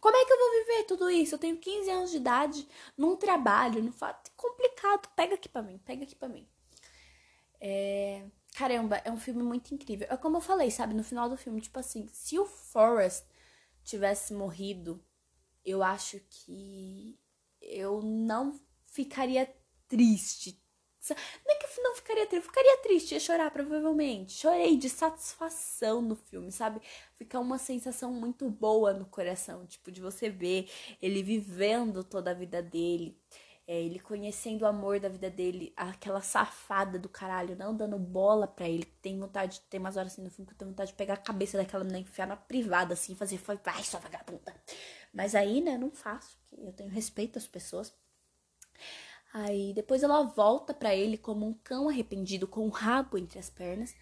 Como 0.04 0.18
é 0.18 0.26
que 0.26 0.34
eu 0.34 0.38
vou 0.38 0.52
viver 0.52 0.84
tudo 0.84 1.10
isso? 1.10 1.36
Eu 1.36 1.40
tenho 1.40 1.56
15 1.56 1.90
anos 1.90 2.12
de 2.12 2.18
idade, 2.18 2.68
não 2.98 3.16
trabalho, 3.16 3.82
não 3.82 3.94
faço. 3.94 4.20
Complicado. 4.36 5.08
Pega 5.16 5.36
aqui 5.36 5.48
pra 5.48 5.62
mim, 5.62 5.78
pega 5.78 6.04
aqui 6.04 6.14
pra 6.14 6.28
mim. 6.28 6.46
É... 7.62 8.26
Caramba, 8.54 8.98
é 9.06 9.10
um 9.10 9.18
filme 9.18 9.42
muito 9.42 9.74
incrível. 9.74 10.06
É 10.10 10.18
como 10.18 10.36
eu 10.36 10.42
falei, 10.42 10.70
sabe, 10.70 10.94
no 10.94 11.06
final 11.06 11.30
do 11.30 11.38
filme, 11.38 11.62
tipo 11.62 11.80
assim, 11.80 12.06
se 12.10 12.38
o 12.38 12.46
Forrest 12.46 13.24
tivesse 13.82 14.34
morrido, 14.34 15.02
eu 15.64 15.82
acho 15.82 16.20
que 16.30 17.18
eu 17.62 18.02
não 18.02 18.60
ficaria 18.86 19.50
triste, 19.88 20.62
não 21.12 21.54
é 21.54 21.56
que 21.56 21.82
não 21.82 21.96
ficaria 21.96 22.26
triste, 22.28 22.46
ficaria 22.46 22.78
triste, 22.78 23.14
ia 23.14 23.20
chorar 23.20 23.52
provavelmente. 23.52 24.34
Chorei 24.34 24.78
de 24.78 24.90
satisfação 24.90 26.02
no 26.02 26.16
filme, 26.16 26.52
sabe? 26.52 26.82
Fica 27.18 27.40
uma 27.40 27.58
sensação 27.58 28.14
muito 28.14 28.50
boa 28.50 28.94
no 28.94 29.06
coração, 29.06 29.66
tipo, 29.66 29.92
de 29.92 30.00
você 30.00 30.30
ver 30.30 30.70
ele 31.02 31.22
vivendo 31.22 32.04
toda 32.04 32.32
a 32.32 32.34
vida 32.34 32.62
dele. 32.62 33.18
É, 33.66 33.82
ele 33.82 33.98
conhecendo 33.98 34.64
o 34.64 34.66
amor 34.66 35.00
da 35.00 35.08
vida 35.08 35.30
dele, 35.30 35.74
aquela 35.78 36.22
safada 36.22 37.00
do 37.00 37.08
caralho, 37.08 37.56
não 37.56 37.76
dando 37.76 37.98
bola 37.98 38.46
pra 38.46 38.68
ele. 38.68 38.84
Tem 39.02 39.18
vontade, 39.18 39.62
tem 39.70 39.80
umas 39.80 39.96
horas 39.96 40.12
assim 40.12 40.22
no 40.22 40.30
filme 40.30 40.48
que 40.48 40.54
eu 40.54 40.58
tenho 40.58 40.72
vontade 40.72 40.92
de 40.92 40.98
pegar 40.98 41.14
a 41.14 41.18
cabeça 41.18 41.58
daquela 41.58 41.84
menina, 41.84 42.02
enfiar 42.02 42.28
na 42.28 42.36
privada, 42.36 42.94
assim, 42.94 43.16
fazer, 43.16 43.38
vai, 43.38 43.84
sua 43.84 44.02
vagabunda. 44.02 44.54
Mas 45.14 45.34
aí, 45.34 45.62
né, 45.62 45.78
não 45.78 45.92
faço, 45.92 46.38
eu 46.58 46.74
tenho 46.74 46.90
respeito 46.90 47.38
às 47.38 47.48
pessoas. 47.48 47.94
Aí 49.34 49.74
depois 49.74 50.04
ela 50.04 50.22
volta 50.22 50.74
para 50.76 50.94
ele 50.96 51.18
como 51.18 51.48
um 51.48 51.54
cão 51.64 51.90
arrependido 51.90 52.48
com 52.48 52.68
o 52.68 52.70
rabo 52.70 53.18
entre 53.18 53.40
as 53.40 53.50
pernas 53.50 53.96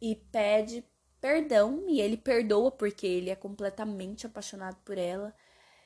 e 0.00 0.16
pede 0.16 0.84
perdão 1.20 1.84
e 1.88 2.00
ele 2.00 2.16
perdoa 2.16 2.72
porque 2.72 3.06
ele 3.06 3.30
é 3.30 3.36
completamente 3.36 4.26
apaixonado 4.26 4.76
por 4.84 4.98
ela. 4.98 5.32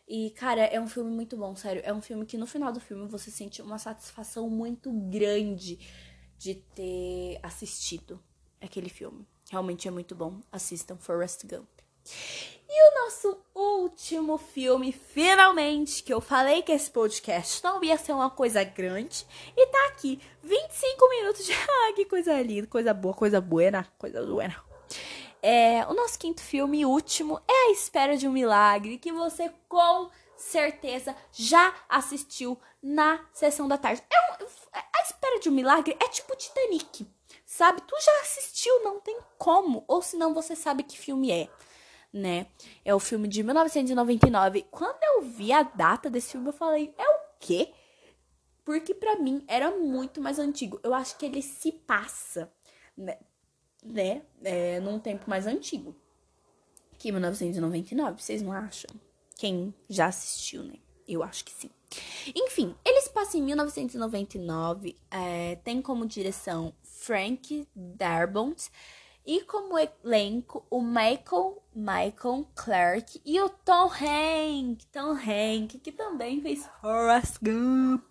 E, 0.09 0.31
cara, 0.31 0.63
é 0.63 0.81
um 0.81 0.89
filme 0.89 1.11
muito 1.11 1.37
bom, 1.37 1.55
sério. 1.55 1.83
É 1.85 1.93
um 1.93 2.01
filme 2.01 2.25
que 2.25 2.39
no 2.39 2.47
final 2.47 2.73
do 2.73 2.81
filme 2.81 3.07
você 3.07 3.31
sente 3.31 3.61
uma 3.61 3.79
satisfação 3.79 4.49
muito 4.49 4.91
grande 4.91 5.79
de 6.39 6.55
ter 6.55 7.39
assistido 7.43 8.19
aquele 8.61 8.89
filme. 8.89 9.27
Realmente 9.51 9.89
é 9.89 9.91
muito 9.91 10.15
bom. 10.15 10.41
Assistam 10.51 10.97
Forrest 10.97 11.45
Gump. 11.47 11.69
E 12.69 12.91
o 12.91 13.05
nosso 13.05 13.39
último 13.55 14.37
filme, 14.37 14.91
finalmente, 14.93 16.03
que 16.03 16.13
eu 16.13 16.21
falei 16.21 16.63
que 16.63 16.73
esse 16.73 16.91
podcast 16.91 17.63
não 17.63 17.83
ia 17.83 17.97
ser 17.97 18.13
uma 18.13 18.29
coisa 18.29 18.65
grande. 18.65 19.25
E 19.57 19.67
tá 19.67 19.87
aqui, 19.87 20.21
25 20.43 21.09
minutos 21.09 21.47
de. 21.47 21.53
Ah, 21.87 21.93
que 21.95 22.05
coisa 22.05 22.41
linda, 22.43 22.67
coisa 22.67 22.93
boa, 22.93 23.15
coisa 23.15 23.41
buena, 23.41 23.87
coisa 23.99 24.21
buena. 24.25 24.57
É, 25.41 25.87
o 25.87 25.95
nosso 25.95 26.19
quinto 26.19 26.41
filme 26.41 26.81
e 26.81 26.87
último 26.87 27.41
é 27.47 27.69
A 27.69 27.71
Espera 27.71 28.17
de 28.17 28.27
um 28.27 28.33
Milagre, 28.33 28.99
que 28.99 29.13
você 29.13 29.53
com 29.69 30.11
certeza 30.37 31.15
já 31.33 31.73
assistiu 31.89 32.59
na 32.83 33.25
sessão 33.33 33.69
da 33.69 33.79
tarde. 33.79 34.03
É 34.11 34.33
um, 34.33 34.47
a 34.73 35.03
Espera 35.03 35.39
de 35.39 35.49
um 35.49 35.53
Milagre 35.53 35.97
é 36.01 36.09
tipo 36.09 36.35
Titanic, 36.35 37.07
sabe? 37.45 37.81
Tu 37.83 37.95
já 38.05 38.21
assistiu, 38.23 38.83
não 38.83 39.01
tem 39.01 39.19
como. 39.39 39.85
Ou 39.87 40.03
senão 40.03 40.35
você 40.35 40.57
sabe 40.57 40.83
que 40.83 40.99
filme 40.99 41.31
é, 41.31 41.49
né? 42.17 42.47
É 42.85 42.95
o 42.95 43.01
filme 43.01 43.29
de 43.29 43.43
1999. 43.43 44.67
Quando 44.71 45.03
eu 45.03 45.23
vi 45.23 45.53
a 45.53 45.63
data 45.63 46.09
desse 46.09 46.33
filme, 46.33 46.49
eu 46.49 46.53
falei, 46.53 46.95
é 46.97 47.09
o 47.09 47.19
quê? 47.39 47.73
Porque 48.65 48.95
para 48.95 49.17
mim 49.17 49.45
era 49.47 49.71
muito 49.71 50.21
mais 50.21 50.39
antigo. 50.39 50.81
Eu 50.83 50.93
acho 50.95 51.17
que 51.17 51.27
ele 51.27 51.43
se 51.43 51.71
passa, 51.71 52.51
né? 52.97 53.19
né, 53.85 54.23
é, 54.43 54.81
num 54.81 54.99
tempo 54.99 55.31
mais 55.31 55.47
antigo 55.47 55.95
que 56.99 57.13
1999, 57.13 58.23
vocês 58.23 58.43
não 58.43 58.53
acham? 58.53 58.91
Quem 59.37 59.75
já 59.89 60.07
assistiu, 60.07 60.63
né? 60.63 60.75
Eu 61.07 61.23
acho 61.23 61.45
que 61.45 61.53
sim. 61.53 61.71
Enfim, 62.35 62.75
eles 62.85 63.07
passam 63.09 63.41
em 63.41 63.45
1999, 63.45 64.97
é, 65.11 65.57
tem 65.57 65.81
como 65.81 66.07
direção 66.07 66.75
Frank 66.83 67.69
Darabont 67.75 68.69
e 69.27 69.43
como 69.43 69.77
elenco 69.77 70.65
o 70.71 70.81
Michael, 70.81 71.63
Michael 71.75 72.49
Clark 72.55 73.21
e 73.25 73.41
o 73.41 73.49
Tom 73.49 73.91
Hanks, 73.91 74.87
Tom 74.93 75.13
Hanks, 75.13 75.81
que 75.83 75.91
também 75.91 76.41
fez 76.41 76.65
Forrest 76.81 77.39
Gump. 77.43 78.05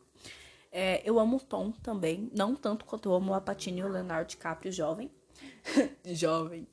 É, 0.72 1.02
eu 1.10 1.18
amo 1.18 1.38
o 1.38 1.40
Tom 1.40 1.72
também, 1.72 2.30
não 2.36 2.54
tanto 2.54 2.84
quanto 2.84 3.08
eu 3.08 3.14
amo 3.16 3.34
a 3.34 3.40
Patine 3.40 3.80
e 3.80 3.84
o 3.84 3.88
Leonardo 3.88 4.28
DiCaprio 4.28 4.74
jovem, 4.74 5.10
jovem. 6.04 6.68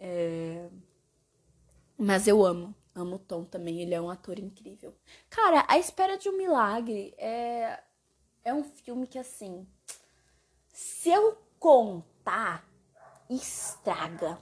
É... 0.00 0.68
Mas 1.98 2.26
eu 2.26 2.44
amo. 2.44 2.74
Amo 2.94 3.16
o 3.16 3.18
Tom 3.18 3.44
também, 3.44 3.82
ele 3.82 3.94
é 3.94 4.00
um 4.00 4.08
ator 4.08 4.38
incrível. 4.38 4.94
Cara, 5.28 5.66
A 5.68 5.78
Espera 5.78 6.16
de 6.16 6.30
um 6.30 6.36
Milagre 6.38 7.14
é, 7.18 7.78
é 8.42 8.54
um 8.54 8.64
filme 8.64 9.06
que, 9.06 9.18
assim, 9.18 9.66
se 10.72 11.10
eu 11.10 11.36
contar, 11.58 12.66
estraga, 13.30 14.38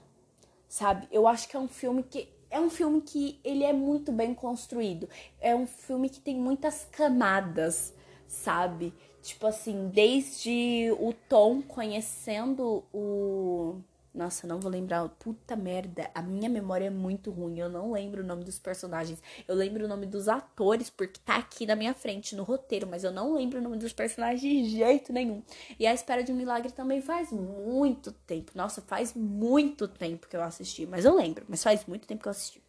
sabe? 0.68 1.09
Eu 1.11 1.27
acho 1.27 1.49
que 1.49 1.57
é 1.57 1.61
um 1.61 1.68
filme 1.68 2.03
que. 2.03 2.29
É 2.51 2.61
um 2.61 2.70
filme 2.70 3.01
que 3.01 3.40
ele 3.42 3.64
é 3.64 3.73
muito 3.73 4.12
bem 4.12 4.33
construído. 4.33 5.09
É 5.40 5.57
um 5.57 5.66
filme 5.66 6.09
que 6.09 6.20
tem 6.20 6.37
muitas 6.37 6.85
camadas, 6.92 7.92
sabe? 8.29 8.94
Tipo 9.20 9.47
assim, 9.47 9.88
desde 9.88 10.94
o 11.01 11.12
Tom 11.29 11.62
conhecendo 11.62 12.85
o. 12.92 13.77
Nossa, 14.14 14.46
não 14.46 14.61
vou 14.61 14.70
lembrar. 14.70 15.09
Puta 15.09 15.57
merda. 15.57 16.09
A 16.14 16.22
minha 16.22 16.48
memória 16.48 16.87
é 16.87 16.90
muito 16.90 17.33
ruim. 17.33 17.59
Eu 17.59 17.68
não 17.68 17.90
lembro 17.90 18.22
o 18.22 18.27
nome 18.27 18.44
dos 18.44 18.61
personagens. 18.61 19.20
Eu 19.48 19.57
lembro 19.57 19.85
o 19.85 19.88
nome 19.88 20.07
dos 20.07 20.29
atores, 20.29 20.88
porque 20.88 21.18
tá 21.24 21.37
aqui 21.37 21.66
na 21.66 21.74
minha 21.74 21.92
frente, 21.92 22.37
no 22.37 22.44
roteiro. 22.44 22.87
Mas 22.87 23.03
eu 23.03 23.11
não 23.11 23.35
lembro 23.35 23.59
o 23.59 23.62
nome 23.62 23.77
dos 23.77 23.92
personagens 23.92 24.40
de 24.40 24.77
jeito 24.77 25.12
nenhum. 25.12 25.42
E 25.81 25.85
A 25.85 25.92
Espera 25.92 26.22
de 26.22 26.31
um 26.31 26.37
Milagre 26.37 26.70
também 26.72 27.00
faz 27.00 27.33
muito 27.33 28.12
tempo. 28.12 28.53
Nossa, 28.55 28.81
faz 28.81 29.14
muito 29.14 29.88
tempo 29.88 30.29
que 30.29 30.37
eu 30.37 30.42
assisti. 30.42 30.87
Mas 30.87 31.05
eu 31.05 31.16
lembro. 31.16 31.44
Mas 31.48 31.64
faz 31.64 31.85
muito 31.87 32.07
tempo 32.07 32.22
que 32.22 32.29
eu 32.29 32.33
assisti. 32.33 32.62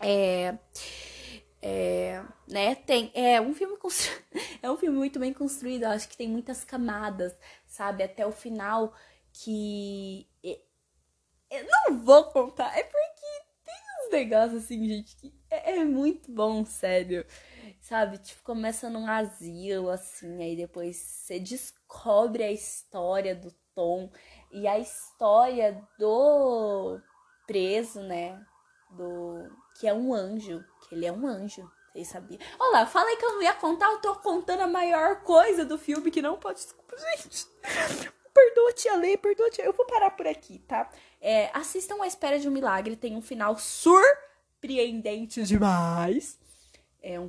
É. 0.00 0.58
É, 1.62 2.22
né, 2.48 2.74
tem, 2.74 3.10
é 3.12 3.38
um 3.38 3.52
filme 3.54 3.76
constru... 3.76 4.10
é 4.62 4.70
um 4.70 4.78
filme 4.78 4.96
muito 4.96 5.18
bem 5.18 5.30
construído, 5.30 5.82
eu 5.82 5.90
acho 5.90 6.08
que 6.08 6.16
tem 6.16 6.26
muitas 6.26 6.64
camadas, 6.64 7.36
sabe, 7.66 8.02
até 8.02 8.26
o 8.26 8.32
final 8.32 8.94
que 9.30 10.26
eu 11.50 11.66
não 11.66 11.98
vou 11.98 12.24
contar, 12.24 12.76
é 12.76 12.82
porque 12.82 13.26
tem 13.64 13.74
uns 14.06 14.12
negócios 14.12 14.64
assim, 14.64 14.86
gente, 14.86 15.16
que 15.16 15.34
é, 15.50 15.78
é 15.78 15.84
muito 15.84 16.30
bom, 16.30 16.64
sério. 16.64 17.24
Sabe, 17.80 18.18
tipo, 18.18 18.42
começa 18.42 18.90
num 18.90 19.06
asilo 19.06 19.88
assim, 19.90 20.42
aí 20.42 20.54
depois 20.54 20.96
você 20.96 21.40
descobre 21.40 22.44
a 22.44 22.52
história 22.52 23.34
do 23.34 23.50
Tom 23.74 24.10
e 24.52 24.66
a 24.68 24.78
história 24.78 25.82
do 25.98 27.00
preso, 27.46 28.00
né? 28.02 28.40
Do 28.90 29.50
que 29.78 29.88
é 29.88 29.94
um 29.94 30.12
anjo 30.12 30.64
ele 30.92 31.06
é 31.06 31.12
um 31.12 31.26
anjo. 31.26 31.70
Vocês 31.92 32.08
sabiam? 32.08 32.40
Olha 32.58 32.80
lá, 32.80 32.86
falei 32.86 33.16
que 33.16 33.24
eu 33.24 33.34
não 33.34 33.42
ia 33.42 33.54
contar, 33.54 33.90
eu 33.90 34.00
tô 34.00 34.14
contando 34.16 34.60
a 34.60 34.66
maior 34.66 35.22
coisa 35.22 35.64
do 35.64 35.76
filme 35.76 36.10
que 36.10 36.22
não 36.22 36.38
pode. 36.38 36.60
Desculpa, 36.60 36.96
gente. 36.96 37.46
Perdoa, 38.40 38.72
tia 38.72 38.96
Lê, 38.96 39.16
perdoa, 39.18 39.50
tia. 39.50 39.64
Eu 39.66 39.74
vou 39.74 39.84
parar 39.84 40.10
por 40.12 40.26
aqui, 40.26 40.60
tá? 40.60 40.90
É, 41.20 41.50
assistam 41.54 42.02
A 42.02 42.06
Espera 42.06 42.38
de 42.38 42.48
um 42.48 42.52
Milagre, 42.52 42.96
tem 42.96 43.14
um 43.14 43.20
final 43.20 43.58
surpreendente 43.58 45.42
demais. 45.42 46.38
É 47.02 47.20
um 47.20 47.28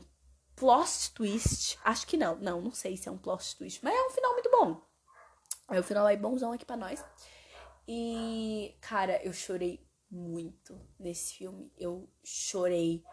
plot 0.56 1.12
twist. 1.13 1.78
Acho 1.84 2.08
que 2.08 2.15
não, 2.15 2.38
não, 2.38 2.62
não 2.62 2.71
sei 2.71 2.95
se 2.95 3.10
é 3.10 3.12
um 3.12 3.17
plot 3.17 3.58
twist, 3.58 3.84
mas 3.84 3.93
é 3.93 4.08
um 4.08 4.12
final 4.12 4.34
muito 4.34 4.50
bom. 4.50 4.82
É 5.69 5.80
o 5.80 5.84
final 5.84 6.06
aí 6.06 6.15
bonzão 6.15 6.54
aqui 6.54 6.65
pra 6.65 6.78
nós. 6.78 7.04
E, 7.86 8.74
cara, 8.80 9.21
eu 9.21 9.34
chorei 9.34 9.86
muito 10.10 10.80
nesse 10.97 11.34
filme. 11.34 11.69
Eu 11.78 12.10
chorei 12.24 13.04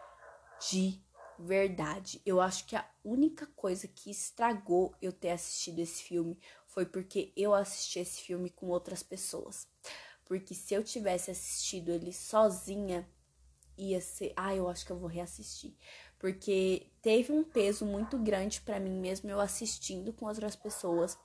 de 0.69 1.03
verdade. 1.37 2.21
Eu 2.25 2.39
acho 2.39 2.65
que 2.65 2.77
a 2.77 2.89
única 3.03 3.45
coisa 3.57 3.89
que 3.89 4.09
estragou 4.09 4.95
eu 5.01 5.11
ter 5.11 5.31
assistido 5.31 5.79
esse 5.79 6.01
filme 6.01 6.39
foi 6.79 6.85
porque 6.85 7.33
eu 7.35 7.53
assisti 7.53 7.99
esse 7.99 8.21
filme 8.21 8.49
com 8.49 8.67
outras 8.67 9.03
pessoas. 9.03 9.67
Porque 10.23 10.55
se 10.55 10.73
eu 10.73 10.81
tivesse 10.81 11.29
assistido 11.29 11.91
ele 11.91 12.13
sozinha, 12.13 13.05
ia 13.77 13.99
ser. 13.99 14.31
Ah, 14.33 14.55
eu 14.55 14.69
acho 14.69 14.85
que 14.85 14.91
eu 14.93 14.97
vou 14.97 15.09
reassistir. 15.09 15.73
Porque 16.17 16.87
teve 17.01 17.33
um 17.33 17.43
peso 17.43 17.85
muito 17.85 18.17
grande 18.17 18.61
para 18.61 18.79
mim 18.79 18.97
mesmo 18.97 19.29
eu 19.29 19.41
assistindo 19.41 20.13
com 20.13 20.25
outras 20.25 20.55
pessoas. 20.55 21.17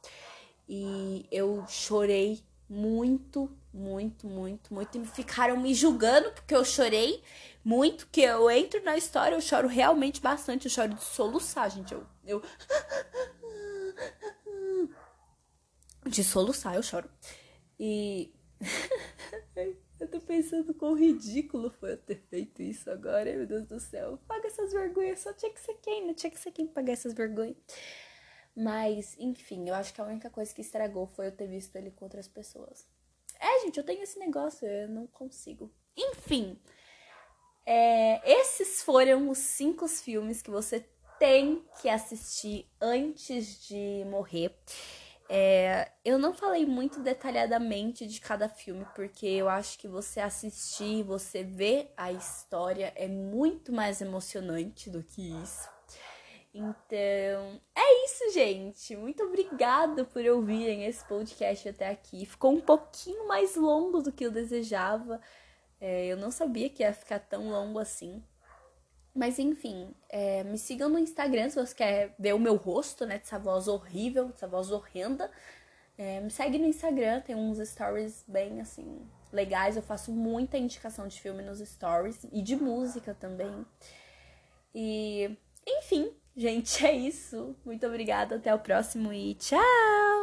E 0.69 1.25
eu 1.31 1.65
chorei 1.69 2.43
muito, 2.69 3.49
muito, 3.73 4.27
muito, 4.27 4.75
muito. 4.75 4.99
E 4.99 5.07
ficaram 5.07 5.57
me 5.57 5.73
julgando 5.73 6.33
porque 6.33 6.57
eu 6.57 6.65
chorei 6.65 7.23
muito, 7.65 8.09
que 8.11 8.23
eu 8.23 8.51
entro 8.51 8.83
na 8.83 8.97
história, 8.97 9.37
eu 9.37 9.41
choro 9.41 9.69
realmente 9.69 10.21
bastante. 10.21 10.65
Eu 10.65 10.71
choro 10.73 10.95
de 10.95 11.05
soluçar, 11.05 11.71
gente. 11.71 11.95
Eu. 11.95 12.05
eu... 12.27 12.43
De 16.07 16.23
soluçar, 16.23 16.75
eu 16.75 16.83
choro. 16.83 17.09
E. 17.79 18.33
eu 20.01 20.09
tô 20.09 20.21
pensando 20.21 20.75
quão 20.75 20.95
ridículo 20.95 21.71
foi 21.71 21.93
eu 21.93 21.99
ter 21.99 22.21
feito 22.29 22.63
isso 22.63 22.91
agora. 22.91 23.33
Meu 23.35 23.47
Deus 23.47 23.67
do 23.67 23.81
céu. 23.81 24.19
Paga 24.27 24.47
essas 24.47 24.73
vergonhas. 24.73 25.21
Só 25.21 25.33
tinha 25.33 25.53
que 25.53 25.61
ser 25.61 25.75
quem, 25.75 26.07
né? 26.07 26.15
Tinha 26.15 26.31
que 26.31 26.39
ser 26.39 26.53
quem 26.53 26.67
pagar 26.67 26.93
essas 26.93 27.15
vergonhas. 27.15 27.57
Mas, 28.57 29.17
enfim, 29.19 29.69
eu 29.69 29.75
acho 29.75 29.93
que 29.93 30.01
a 30.01 30.05
única 30.05 30.31
coisa 30.31 30.55
que 30.55 30.61
estragou 30.61 31.07
foi 31.07 31.27
eu 31.27 31.33
ter 31.33 31.49
visto 31.49 31.75
ele 31.77 31.91
com 31.91 32.05
outras 32.05 32.29
pessoas. 32.29 32.87
É, 33.41 33.61
gente, 33.61 33.79
eu 33.79 33.85
tenho 33.85 34.03
esse 34.03 34.19
negócio, 34.19 34.67
eu 34.67 34.89
não 34.89 35.07
consigo. 35.09 35.73
Enfim, 35.97 36.59
é, 37.67 38.41
esses 38.41 38.83
foram 38.83 39.29
os 39.29 39.39
cinco 39.39 39.89
filmes 39.89 40.41
que 40.41 40.51
você 40.51 40.87
tem 41.19 41.65
que 41.81 41.89
assistir 41.89 42.69
antes 42.81 43.67
de 43.67 44.05
morrer. 44.07 44.55
É, 45.29 45.91
eu 46.05 46.19
não 46.19 46.35
falei 46.35 46.67
muito 46.67 47.01
detalhadamente 47.01 48.07
de 48.07 48.21
cada 48.21 48.49
filme, 48.49 48.87
porque 48.95 49.27
eu 49.27 49.49
acho 49.49 49.79
que 49.79 49.89
você 49.89 50.21
assistir, 50.21 51.03
você 51.03 51.43
ver 51.43 51.93
a 51.97 52.13
história 52.13 52.93
é 52.95 53.09
muito 53.09 53.73
mais 53.73 54.01
emocionante 54.01 54.91
do 54.91 55.03
que 55.03 55.33
isso. 55.43 55.69
Então, 56.55 57.61
é 57.75 58.05
isso, 58.05 58.33
gente. 58.33 58.95
Muito 58.95 59.25
obrigada 59.25 60.05
por 60.05 60.25
ouvirem 60.25 60.85
esse 60.85 61.05
podcast 61.05 61.69
até 61.69 61.89
aqui. 61.89 62.25
Ficou 62.25 62.53
um 62.53 62.61
pouquinho 62.61 63.27
mais 63.27 63.57
longo 63.57 64.01
do 64.01 64.13
que 64.13 64.25
eu 64.25 64.31
desejava. 64.31 65.21
É, 65.81 66.07
eu 66.07 66.17
não 66.17 66.31
sabia 66.31 66.71
que 66.71 66.85
ia 66.85 66.93
ficar 66.93 67.19
tão 67.19 67.51
longo 67.51 67.81
assim. 67.81 68.23
Mas 69.15 69.39
enfim, 69.39 69.95
é, 70.09 70.43
me 70.43 70.59
sigam 70.59 70.89
no 70.89 70.99
Instagram 70.99 71.49
se 71.49 71.57
você 71.57 71.75
quer 71.75 72.15
ver 72.19 72.35
o 72.35 72.39
meu 72.39 72.57
rosto, 72.57 73.07
né? 73.07 73.19
Dessa 73.19 73.39
voz 73.39 73.69
horrível, 73.69 74.27
dessa 74.27 74.49
voz 74.49 74.71
horrenda. 74.71 75.31
É, 75.97 76.21
me 76.21 76.31
segue 76.31 76.59
no 76.59 76.67
Instagram, 76.67 77.21
tem 77.21 77.37
uns 77.37 77.59
stories 77.69 78.25
bem 78.27 78.61
assim 78.61 79.01
legais. 79.33 79.77
Eu 79.77 79.83
faço 79.83 80.11
muita 80.11 80.59
indicação 80.59 81.07
de 81.07 81.21
filme 81.21 81.43
nos 81.43 81.61
stories 81.61 82.27
e 82.33 82.43
de 82.43 82.57
música 82.57 83.15
também. 83.15 83.65
E, 84.75 85.37
enfim, 85.67 86.11
gente, 86.37 86.85
é 86.85 86.93
isso. 86.93 87.55
Muito 87.65 87.87
obrigada. 87.87 88.37
Até 88.37 88.53
o 88.53 88.59
próximo 88.59 89.13
e 89.13 89.35
tchau! 89.35 90.14